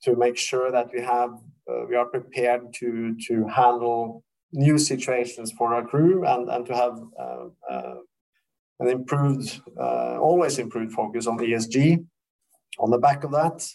to 0.02 0.16
make 0.16 0.38
sure 0.38 0.72
that 0.72 0.90
we 0.94 1.02
have 1.02 1.32
uh, 1.70 1.86
we 1.88 1.96
are 1.96 2.06
prepared 2.06 2.74
to 2.74 3.16
to 3.28 3.46
handle 3.48 4.24
new 4.52 4.78
situations 4.78 5.52
for 5.52 5.74
our 5.74 5.86
crew 5.86 6.26
and 6.26 6.50
and 6.50 6.66
to 6.66 6.76
have 6.76 7.00
uh, 7.20 7.46
uh 7.72 7.96
an 8.80 8.88
improved, 8.88 9.62
uh, 9.78 10.18
always 10.20 10.58
improved 10.58 10.94
focus 10.94 11.28
on 11.28 11.38
ESG 11.38 12.06
on 12.80 12.90
the 12.90 12.98
back 12.98 13.24
of 13.24 13.32
that. 13.32 13.68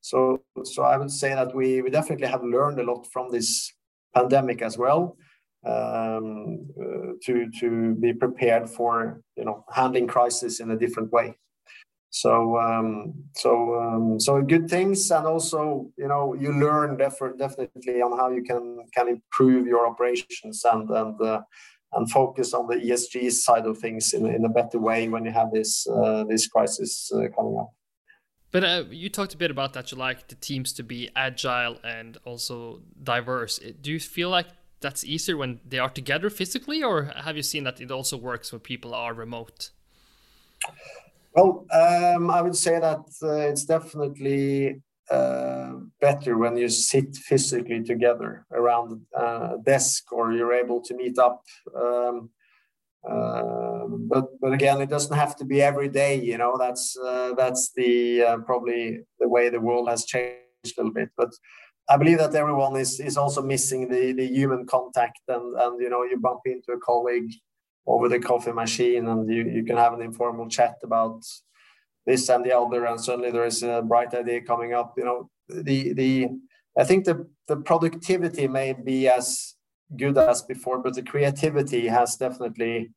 So, 0.00 0.42
so 0.64 0.82
I 0.82 0.96
would 0.96 1.10
say 1.10 1.34
that 1.34 1.54
we, 1.54 1.82
we 1.82 1.90
definitely 1.90 2.28
have 2.28 2.42
learned 2.42 2.80
a 2.80 2.84
lot 2.84 3.06
from 3.12 3.30
this 3.30 3.72
pandemic 4.14 4.62
as 4.62 4.78
well 4.78 5.16
um, 5.64 6.66
uh, 6.80 7.12
to 7.24 7.48
to 7.60 7.94
be 7.94 8.12
prepared 8.12 8.68
for 8.68 9.22
you 9.36 9.44
know 9.44 9.64
handling 9.72 10.06
crisis 10.06 10.60
in 10.60 10.70
a 10.70 10.78
different 10.78 11.12
way. 11.12 11.36
So 12.12 12.58
um, 12.58 13.14
so 13.34 13.74
um, 13.80 14.20
so 14.20 14.42
good 14.42 14.68
things, 14.68 15.10
and 15.10 15.26
also 15.26 15.90
you 15.96 16.08
know 16.08 16.34
you 16.34 16.52
learn 16.52 16.98
definitely 16.98 18.02
on 18.02 18.18
how 18.18 18.28
you 18.30 18.42
can 18.42 18.84
can 18.94 19.08
improve 19.08 19.66
your 19.66 19.86
operations 19.86 20.62
and 20.70 20.90
and 20.90 21.18
uh, 21.22 21.40
and 21.94 22.10
focus 22.10 22.52
on 22.52 22.66
the 22.66 22.76
ESG 22.76 23.32
side 23.32 23.64
of 23.64 23.78
things 23.78 24.12
in, 24.12 24.26
in 24.26 24.44
a 24.44 24.50
better 24.50 24.78
way 24.78 25.08
when 25.08 25.24
you 25.24 25.30
have 25.30 25.52
this 25.52 25.86
uh, 25.88 26.24
this 26.24 26.46
crisis 26.48 27.10
uh, 27.14 27.28
coming 27.34 27.56
up. 27.58 27.70
But 28.50 28.64
uh, 28.64 28.84
you 28.90 29.08
talked 29.08 29.32
a 29.32 29.38
bit 29.38 29.50
about 29.50 29.72
that 29.72 29.90
you 29.90 29.96
like 29.96 30.28
the 30.28 30.34
teams 30.34 30.74
to 30.74 30.82
be 30.82 31.08
agile 31.16 31.78
and 31.82 32.18
also 32.26 32.82
diverse. 33.02 33.58
Do 33.80 33.90
you 33.90 33.98
feel 33.98 34.28
like 34.28 34.48
that's 34.80 35.02
easier 35.02 35.38
when 35.38 35.60
they 35.66 35.78
are 35.78 35.88
together 35.88 36.28
physically, 36.28 36.82
or 36.82 37.04
have 37.04 37.38
you 37.38 37.42
seen 37.42 37.64
that 37.64 37.80
it 37.80 37.90
also 37.90 38.18
works 38.18 38.52
when 38.52 38.60
people 38.60 38.94
are 38.94 39.14
remote? 39.14 39.70
Well, 41.34 41.66
um, 41.72 42.30
I 42.30 42.42
would 42.42 42.56
say 42.56 42.78
that 42.78 43.04
uh, 43.22 43.48
it's 43.50 43.64
definitely 43.64 44.82
uh, 45.10 45.72
better 46.00 46.36
when 46.36 46.56
you 46.56 46.68
sit 46.68 47.16
physically 47.16 47.82
together 47.82 48.46
around 48.52 49.00
a 49.14 49.56
desk 49.62 50.12
or 50.12 50.32
you're 50.32 50.52
able 50.52 50.80
to 50.82 50.94
meet 50.94 51.18
up. 51.18 51.42
Um, 51.74 52.30
uh, 53.08 53.86
but 53.88 54.26
but 54.40 54.52
again, 54.52 54.80
it 54.80 54.90
doesn't 54.90 55.16
have 55.16 55.34
to 55.36 55.44
be 55.44 55.60
every 55.62 55.88
day. 55.88 56.14
You 56.20 56.38
know, 56.38 56.56
that's 56.58 56.96
uh, 56.98 57.32
that's 57.36 57.72
the 57.74 58.22
uh, 58.22 58.36
probably 58.38 59.00
the 59.18 59.28
way 59.28 59.48
the 59.48 59.60
world 59.60 59.88
has 59.88 60.04
changed 60.04 60.38
a 60.64 60.68
little 60.76 60.92
bit. 60.92 61.08
But 61.16 61.30
I 61.88 61.96
believe 61.96 62.18
that 62.18 62.34
everyone 62.34 62.76
is 62.76 63.00
is 63.00 63.16
also 63.16 63.42
missing 63.42 63.88
the 63.88 64.12
the 64.12 64.26
human 64.26 64.66
contact 64.66 65.20
and 65.28 65.56
and 65.58 65.80
you 65.80 65.90
know 65.90 66.04
you 66.04 66.18
bump 66.20 66.42
into 66.44 66.72
a 66.72 66.78
colleague 66.78 67.32
over 67.86 68.08
the 68.08 68.18
coffee 68.18 68.52
machine 68.52 69.08
and 69.08 69.28
you, 69.28 69.44
you 69.44 69.64
can 69.64 69.76
have 69.76 69.92
an 69.92 70.02
informal 70.02 70.48
chat 70.48 70.76
about 70.82 71.22
this 72.06 72.28
and 72.28 72.44
the 72.44 72.56
other, 72.56 72.84
and 72.86 73.00
suddenly 73.00 73.30
there 73.30 73.44
is 73.44 73.62
a 73.62 73.82
bright 73.82 74.14
idea 74.14 74.40
coming 74.40 74.74
up. 74.74 74.94
You 74.96 75.04
know, 75.04 75.30
the 75.48 75.92
the 75.92 76.28
I 76.78 76.84
think 76.84 77.04
the 77.04 77.26
the 77.46 77.56
productivity 77.56 78.48
may 78.48 78.72
be 78.72 79.08
as 79.08 79.54
good 79.96 80.18
as 80.18 80.42
before, 80.42 80.78
but 80.78 80.94
the 80.94 81.02
creativity 81.02 81.86
has 81.88 82.16
definitely 82.16 82.90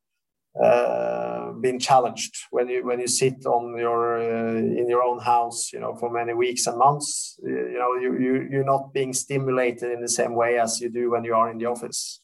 uh, 0.61 1.51
been 1.51 1.77
challenged 1.79 2.35
when 2.49 2.69
you 2.69 2.85
when 2.85 2.99
you 2.99 3.07
sit 3.07 3.45
on 3.45 3.77
your 3.77 4.17
uh, 4.17 4.57
in 4.57 4.87
your 4.89 5.03
own 5.03 5.19
house, 5.19 5.71
you 5.73 5.79
know, 5.79 5.95
for 5.95 6.09
many 6.09 6.33
weeks 6.33 6.65
and 6.65 6.77
months. 6.77 7.37
You 7.43 7.77
know, 7.77 7.95
you 7.95 8.17
you 8.17 8.47
you're 8.49 8.63
not 8.63 8.93
being 8.93 9.13
stimulated 9.13 9.91
in 9.91 10.01
the 10.01 10.09
same 10.09 10.33
way 10.33 10.57
as 10.57 10.81
you 10.81 10.89
do 10.89 11.11
when 11.11 11.23
you 11.23 11.35
are 11.35 11.51
in 11.51 11.57
the 11.57 11.65
office 11.65 12.21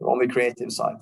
on 0.00 0.18
the 0.18 0.28
creative 0.28 0.70
side. 0.70 1.00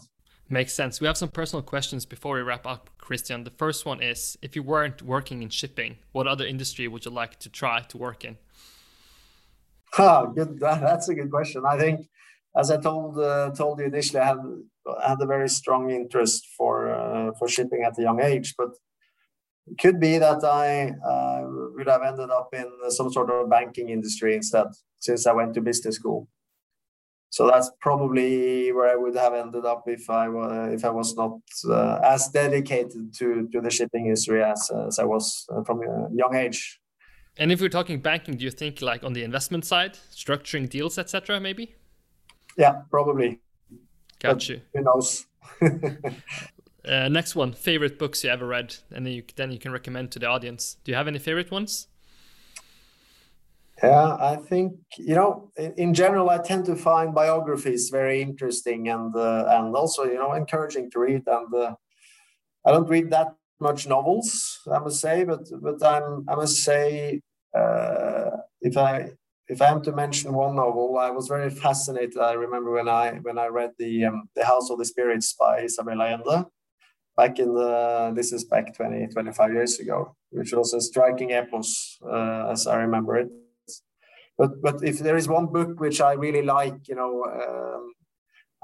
Makes 0.55 0.73
sense. 0.73 1.01
We 1.01 1.09
have 1.09 1.17
some 1.17 1.31
personal 1.31 1.63
questions 1.65 2.07
before 2.07 2.37
we 2.37 2.43
wrap 2.43 2.65
up, 2.65 2.89
Christian. 2.97 3.43
The 3.43 3.51
first 3.51 3.85
one 3.85 4.01
is 4.01 4.39
if 4.41 4.55
you 4.55 4.63
weren't 4.63 5.03
working 5.03 5.43
in 5.43 5.49
shipping, 5.49 5.97
what 6.13 6.29
other 6.29 6.47
industry 6.47 6.87
would 6.87 7.05
you 7.05 7.11
like 7.11 7.41
to 7.41 7.49
try 7.49 7.81
to 7.81 7.99
work 7.99 8.25
in? 8.25 8.37
Ah, 9.99 10.27
good. 10.27 10.61
That's 10.61 11.09
a 11.09 11.15
good 11.17 11.29
question. 11.29 11.65
I 11.67 11.77
think, 11.77 12.07
as 12.57 12.71
I 12.71 12.81
told 12.81 13.19
uh, 13.19 13.51
told 13.51 13.81
you 13.81 13.87
initially, 13.87 14.21
I 14.21 14.29
had 14.29 14.43
had 15.09 15.19
a 15.21 15.27
very 15.27 15.49
strong 15.49 15.91
interest 15.91 16.47
for 16.57 16.75
uh, 16.89 17.33
for 17.37 17.49
shipping 17.49 17.83
at 17.83 17.99
a 17.99 18.03
young 18.03 18.21
age, 18.21 18.55
but 18.57 18.71
it 19.67 19.77
could 19.83 19.99
be 19.99 20.19
that 20.19 20.45
I 20.45 20.95
uh, 21.11 21.41
would 21.75 21.89
have 21.89 22.05
ended 22.05 22.31
up 22.31 22.51
in 22.53 22.69
some 22.91 23.11
sort 23.11 23.29
of 23.29 23.51
banking 23.51 23.89
industry 23.89 24.37
instead, 24.37 24.69
since 25.01 25.27
I 25.27 25.33
went 25.33 25.55
to 25.55 25.61
business 25.61 25.97
school 25.97 26.29
so 27.35 27.49
that's 27.49 27.69
probably 27.81 28.71
where 28.71 28.89
I 28.89 28.95
would 28.95 29.17
have 29.17 29.35
ended 29.35 29.65
up 29.65 29.83
if 29.89 30.09
I 30.09 30.29
uh, 30.29 30.69
if 30.73 30.85
I 30.85 30.91
was 30.91 31.17
not 31.17 31.41
uh, 31.69 31.99
as 32.05 32.29
dedicated 32.29 33.13
to 33.19 33.49
to 33.53 33.61
the 33.61 33.71
shipping 33.71 34.05
industry 34.07 34.41
as, 34.41 34.71
as 34.87 35.01
I 35.01 35.05
was 35.05 35.45
uh, 35.53 35.65
from 35.65 35.83
a 35.83 36.09
young 36.15 36.37
age. 36.37 36.81
And 37.37 37.51
if 37.51 37.61
we're 37.61 37.77
talking 37.79 37.99
banking, 37.99 38.37
do 38.37 38.45
you 38.45 38.53
think 38.53 38.81
like 38.81 39.03
on 39.03 39.15
the 39.15 39.25
investment 39.25 39.65
side, 39.65 39.99
structuring 40.13 40.71
deals, 40.71 40.97
etc., 40.97 41.41
maybe? 41.41 41.75
Yeah, 42.57 42.83
probably. 42.89 43.41
Got 44.21 44.35
but 44.35 44.49
you. 44.49 44.61
Who 44.73 44.83
knows? 44.83 45.27
uh, 46.89 47.09
next 47.09 47.35
one, 47.35 47.53
favorite 47.53 47.99
books 47.99 48.23
you 48.23 48.31
ever 48.31 48.47
read, 48.47 48.77
and 48.93 49.05
then 49.05 49.13
you, 49.13 49.25
then 49.35 49.51
you 49.51 49.59
can 49.59 49.73
recommend 49.73 50.13
to 50.13 50.21
the 50.21 50.27
audience. 50.27 50.77
Do 50.85 50.93
you 50.93 50.97
have 50.97 51.09
any 51.09 51.19
favorite 51.19 51.51
ones? 51.51 51.89
Yeah, 53.83 54.17
I 54.21 54.37
think 54.37 54.75
you 54.99 55.15
know, 55.15 55.51
in, 55.57 55.95
general, 55.95 56.31
I 56.31 56.39
tend 56.39 56.65
to 56.67 56.77
find 56.77 57.13
biographies 57.15 57.91
very 57.91 58.23
interesting 58.23 58.89
and 58.89 59.15
uh, 59.17 59.47
and 59.49 59.75
also 59.75 60.05
you 60.05 60.15
know 60.15 60.33
encouraging 60.33 60.91
to 60.93 61.01
read. 61.01 61.23
And 61.27 61.55
uh, 61.55 61.75
I 62.65 62.71
don't 62.71 62.89
read 62.89 63.11
that 63.11 63.35
much 63.61 63.89
novels, 63.89 64.61
I 64.73 64.79
must 64.79 65.01
say, 65.01 65.25
but 65.25 65.41
but 65.61 65.85
I'm 65.85 66.25
I 66.29 66.35
must 66.37 66.63
say 66.63 67.21
uh, 67.57 68.31
if 68.61 68.77
I 68.77 69.11
if 69.49 69.61
I 69.61 69.67
am 69.67 69.83
to 69.83 69.93
mention 69.93 70.33
one 70.33 70.55
novel, 70.57 70.97
I 70.99 71.11
was 71.11 71.27
very 71.29 71.51
fascinated. 71.51 72.19
I 72.19 72.35
remember 72.35 72.71
when 72.71 72.89
I 72.89 73.19
when 73.23 73.39
I 73.39 73.47
read 73.47 73.73
the 73.79 74.05
um, 74.05 74.29
the 74.37 74.45
House 74.45 74.71
of 74.71 74.79
the 74.79 74.85
Spirits 74.85 75.35
by 75.35 75.63
Isabel 75.63 76.01
Allende 76.01 76.47
back 77.17 77.39
in 77.39 77.55
the 77.55 78.13
this 78.15 78.33
is 78.33 78.45
back 78.45 78.75
20 78.75 79.09
25 79.09 79.53
years 79.53 79.79
ago, 79.81 80.17
which 80.31 80.53
was 80.53 80.73
a 80.75 80.81
striking 80.81 81.33
epos 81.33 81.99
uh, 82.05 82.51
as 82.53 82.67
I 82.67 82.77
remember 82.77 83.17
it. 83.17 83.29
But 84.39 84.61
but 84.63 84.83
if 84.83 84.99
there 84.99 85.17
is 85.17 85.29
one 85.29 85.47
book 85.47 85.81
which 85.81 86.01
I 86.01 86.13
really 86.13 86.43
like, 86.43 86.89
you 86.89 86.97
know. 86.97 87.25
Um, 87.25 87.95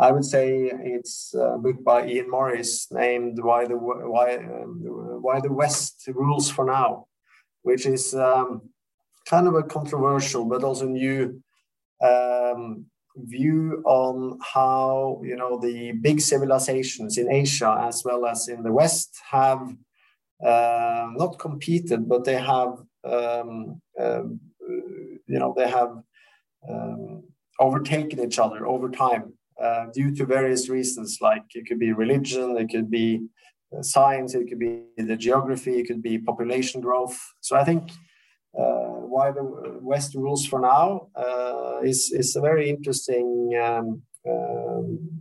I 0.00 0.12
would 0.12 0.24
say 0.24 0.72
it's 0.72 1.34
a 1.34 1.58
book 1.58 1.84
by 1.84 2.06
Ian 2.06 2.30
Morris 2.30 2.90
named 2.90 3.38
"Why 3.38 3.66
the 3.66 3.76
Why 3.76 4.36
um, 4.36 4.80
Why 5.20 5.40
the 5.40 5.52
West 5.52 6.08
Rules 6.08 6.50
for 6.50 6.64
Now," 6.64 7.06
which 7.62 7.84
is 7.84 8.14
um, 8.14 8.70
kind 9.26 9.46
of 9.46 9.54
a 9.54 9.62
controversial 9.62 10.46
but 10.46 10.64
also 10.64 10.86
new 10.86 11.42
um, 12.02 12.86
view 13.14 13.82
on 13.84 14.38
how 14.54 15.20
you 15.22 15.36
know 15.36 15.60
the 15.60 15.92
big 15.92 16.22
civilizations 16.22 17.18
in 17.18 17.30
Asia 17.30 17.84
as 17.86 18.02
well 18.02 18.24
as 18.24 18.48
in 18.48 18.62
the 18.62 18.72
West 18.72 19.20
have 19.30 19.76
uh, 20.42 21.08
not 21.14 21.38
competed, 21.38 22.08
but 22.08 22.24
they 22.24 22.40
have 22.40 22.78
um, 23.04 23.82
uh, 24.00 24.22
you 25.32 25.38
know 25.38 25.54
they 25.56 25.68
have 25.68 25.92
um, 26.68 27.22
overtaken 27.58 28.20
each 28.20 28.38
other 28.38 28.66
over 28.66 28.88
time 28.90 29.24
uh, 29.62 29.86
due 29.94 30.14
to 30.16 30.24
various 30.24 30.68
reasons. 30.68 31.18
Like 31.20 31.44
it 31.54 31.66
could 31.66 31.78
be 31.78 31.92
religion, 31.92 32.56
it 32.56 32.68
could 32.70 32.90
be 32.90 33.26
uh, 33.76 33.82
science, 33.82 34.34
it 34.34 34.48
could 34.48 34.58
be 34.58 34.82
the 34.96 35.16
geography, 35.16 35.78
it 35.78 35.86
could 35.86 36.02
be 36.02 36.18
population 36.18 36.80
growth. 36.80 37.18
So 37.40 37.56
I 37.56 37.64
think 37.64 37.90
uh, 38.58 38.90
why 39.14 39.30
the 39.30 39.44
West 39.80 40.14
rules 40.14 40.44
for 40.46 40.60
now 40.60 41.08
uh, 41.14 41.80
is 41.82 42.10
is 42.12 42.34
a 42.36 42.40
very 42.40 42.68
interesting 42.68 43.28
um, 43.62 44.02
um, 44.28 45.20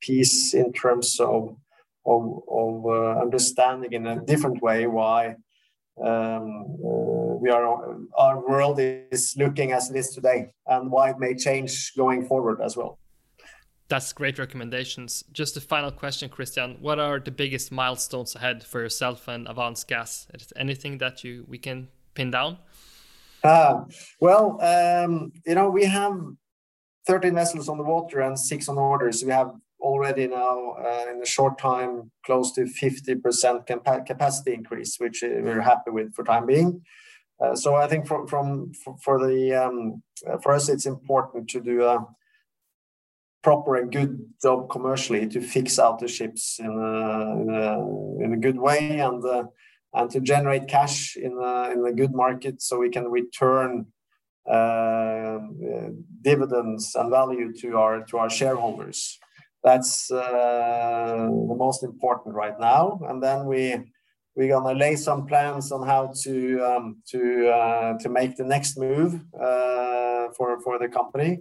piece 0.00 0.54
in 0.54 0.72
terms 0.72 1.20
of 1.20 1.56
of, 2.04 2.22
of 2.48 2.86
uh, 2.86 3.20
understanding 3.20 3.92
in 3.92 4.06
a 4.06 4.24
different 4.24 4.62
way 4.62 4.86
why 4.86 5.36
um, 6.04 6.66
uh, 6.84 7.36
we 7.40 7.50
are 7.50 7.96
our 8.18 8.40
world 8.46 8.78
is 8.78 9.34
looking 9.38 9.72
as 9.72 9.90
it 9.90 9.96
is 9.96 10.10
today 10.10 10.48
and 10.66 10.90
why 10.90 11.10
it 11.10 11.18
may 11.18 11.34
change 11.34 11.94
going 11.96 12.26
forward 12.26 12.60
as 12.60 12.76
well. 12.76 12.98
That's 13.88 14.12
great 14.12 14.38
recommendations. 14.38 15.22
Just 15.32 15.56
a 15.56 15.60
final 15.60 15.92
question, 15.92 16.28
Christian. 16.28 16.76
What 16.80 16.98
are 16.98 17.20
the 17.20 17.30
biggest 17.30 17.70
milestones 17.70 18.34
ahead 18.34 18.64
for 18.64 18.80
yourself 18.80 19.28
and 19.28 19.46
Avance 19.46 19.84
Gas? 19.84 20.26
Is 20.34 20.52
anything 20.56 20.98
that 20.98 21.22
you 21.22 21.44
we 21.48 21.58
can 21.58 21.88
pin 22.14 22.32
down? 22.32 22.58
Uh, 23.44 23.84
well, 24.20 24.60
um, 24.60 25.32
you 25.46 25.54
know, 25.54 25.70
we 25.70 25.84
have 25.84 26.18
13 27.06 27.34
vessels 27.34 27.68
on 27.68 27.78
the 27.78 27.84
water 27.84 28.20
and 28.20 28.36
six 28.36 28.68
on 28.68 28.76
orders. 28.76 29.22
We 29.22 29.30
have 29.30 29.52
already 29.86 30.26
now, 30.26 30.72
uh, 30.72 31.06
in 31.12 31.22
a 31.22 31.26
short 31.26 31.58
time, 31.58 32.10
close 32.24 32.52
to 32.52 32.62
50% 32.62 33.66
capa- 33.66 34.04
capacity 34.04 34.52
increase, 34.52 34.96
which 34.98 35.22
uh, 35.22 35.28
we're 35.40 35.60
happy 35.60 35.90
with 35.90 36.14
for 36.14 36.24
time 36.24 36.46
being. 36.46 36.82
Uh, 37.40 37.54
so 37.54 37.76
I 37.76 37.86
think 37.86 38.06
for, 38.06 38.26
from 38.26 38.72
for, 38.82 38.96
for 39.04 39.16
the 39.26 39.54
um, 39.54 40.02
for 40.42 40.52
us, 40.52 40.68
it's 40.68 40.86
important 40.86 41.48
to 41.50 41.60
do 41.60 41.84
a 41.84 42.06
proper 43.42 43.76
and 43.76 43.92
good 43.92 44.12
job 44.42 44.68
commercially 44.70 45.28
to 45.28 45.40
fix 45.40 45.78
out 45.78 46.00
the 46.00 46.08
ships 46.08 46.58
in 46.58 46.74
a, 48.32 48.36
good 48.46 48.58
way 48.58 48.98
and 49.00 49.22
and 49.94 50.10
to 50.10 50.20
generate 50.20 50.66
cash 50.68 51.16
in 51.16 51.32
a, 51.50 51.70
in 51.72 51.86
a 51.86 51.92
good 51.92 52.14
market 52.14 52.60
so 52.60 52.78
we 52.78 52.90
can 52.90 53.06
return 53.20 53.86
dividends 56.22 56.94
and 56.98 57.10
value 57.10 57.52
to 57.60 57.68
our 57.76 58.04
to 58.08 58.18
our 58.18 58.30
shareholders. 58.30 59.18
That's 59.66 60.12
uh, 60.12 61.28
the 61.50 61.56
most 61.58 61.82
important 61.82 62.36
right 62.36 62.58
now. 62.60 63.00
And 63.08 63.20
then 63.20 63.46
we 63.46 63.60
we're 64.36 64.52
gonna 64.54 64.78
lay 64.78 64.94
some 64.94 65.26
plans 65.26 65.72
on 65.72 65.84
how 65.84 66.12
to 66.22 66.60
um, 66.60 67.02
to 67.10 67.48
uh, 67.48 67.98
to 67.98 68.08
make 68.08 68.36
the 68.36 68.44
next 68.44 68.78
move 68.78 69.14
uh, 69.34 70.28
for 70.36 70.60
for 70.60 70.78
the 70.78 70.88
company. 70.88 71.40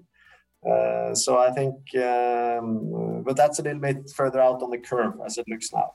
Uh, 0.67 1.13
so 1.13 1.37
I 1.37 1.51
think, 1.51 1.75
um, 2.03 3.21
but 3.23 3.35
that's 3.35 3.59
a 3.59 3.61
little 3.61 3.79
bit 3.79 4.09
further 4.15 4.41
out 4.41 4.63
on 4.63 4.71
the 4.71 4.79
curve 4.79 5.13
as 5.23 5.37
it 5.37 5.45
looks 5.47 5.71
now. 5.71 5.93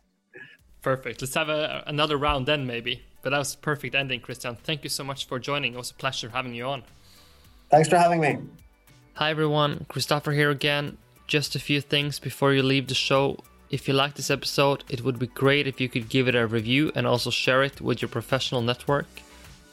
Perfect. 0.83 1.21
Let's 1.23 1.35
have 1.35 1.49
a, 1.49 1.83
another 1.89 2.17
round 2.17 2.47
then, 2.47 2.65
maybe. 2.65 3.03
But 3.23 3.31
that 3.31 3.39
was 3.39 3.55
a 3.55 3.59
perfect 3.59 3.97
ending, 3.97 4.21
Christian. 4.21 4.55
Thank 4.55 4.85
you 4.85 4.91
so 4.91 5.03
much 5.03 5.27
for 5.27 5.41
joining. 5.41 5.75
It 5.75 5.79
was 5.79 5.91
a 5.91 5.95
pleasure 5.95 6.29
having 6.29 6.55
you 6.55 6.67
on. 6.67 6.85
Thanks 7.71 7.89
for 7.89 7.97
having 7.97 8.21
me. 8.21 8.39
Hi, 9.15 9.31
everyone. 9.31 9.87
Christopher 9.89 10.31
here 10.31 10.51
again. 10.51 10.97
Just 11.31 11.55
a 11.55 11.61
few 11.61 11.81
things 11.81 12.19
before 12.19 12.53
you 12.53 12.61
leave 12.61 12.89
the 12.89 12.95
show. 12.97 13.39
If 13.71 13.87
you 13.87 13.95
like 13.95 14.15
this 14.15 14.33
episode, 14.33 14.83
it 14.89 15.05
would 15.05 15.17
be 15.17 15.29
great 15.29 15.69
if 15.69 15.81
you 15.81 15.89
could 15.89 16.09
give 16.09 16.27
it 16.27 16.35
a 16.35 16.45
review 16.45 16.91
and 16.97 17.07
also 17.07 17.31
share 17.31 17.63
it 17.63 17.81
with 17.81 18.03
your 18.03 18.09
professional 18.09 18.63
network. 18.63 19.07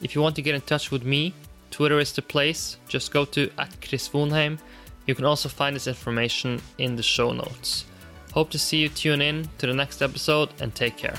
If 0.00 0.14
you 0.14 0.22
want 0.22 0.36
to 0.36 0.42
get 0.42 0.54
in 0.54 0.60
touch 0.60 0.92
with 0.92 1.02
me, 1.02 1.34
Twitter 1.72 1.98
is 1.98 2.12
the 2.12 2.22
place. 2.22 2.76
Just 2.86 3.12
go 3.12 3.24
to 3.24 3.50
at 3.58 3.74
Chris 3.80 4.08
Vonheim. 4.08 4.60
You 5.08 5.16
can 5.16 5.24
also 5.24 5.48
find 5.48 5.74
this 5.74 5.88
information 5.88 6.62
in 6.78 6.94
the 6.94 7.02
show 7.02 7.32
notes. 7.32 7.86
Hope 8.32 8.50
to 8.50 8.58
see 8.60 8.76
you 8.76 8.88
tune 8.88 9.20
in 9.20 9.48
to 9.58 9.66
the 9.66 9.74
next 9.74 10.00
episode 10.00 10.50
and 10.60 10.72
take 10.72 10.96
care. 10.96 11.16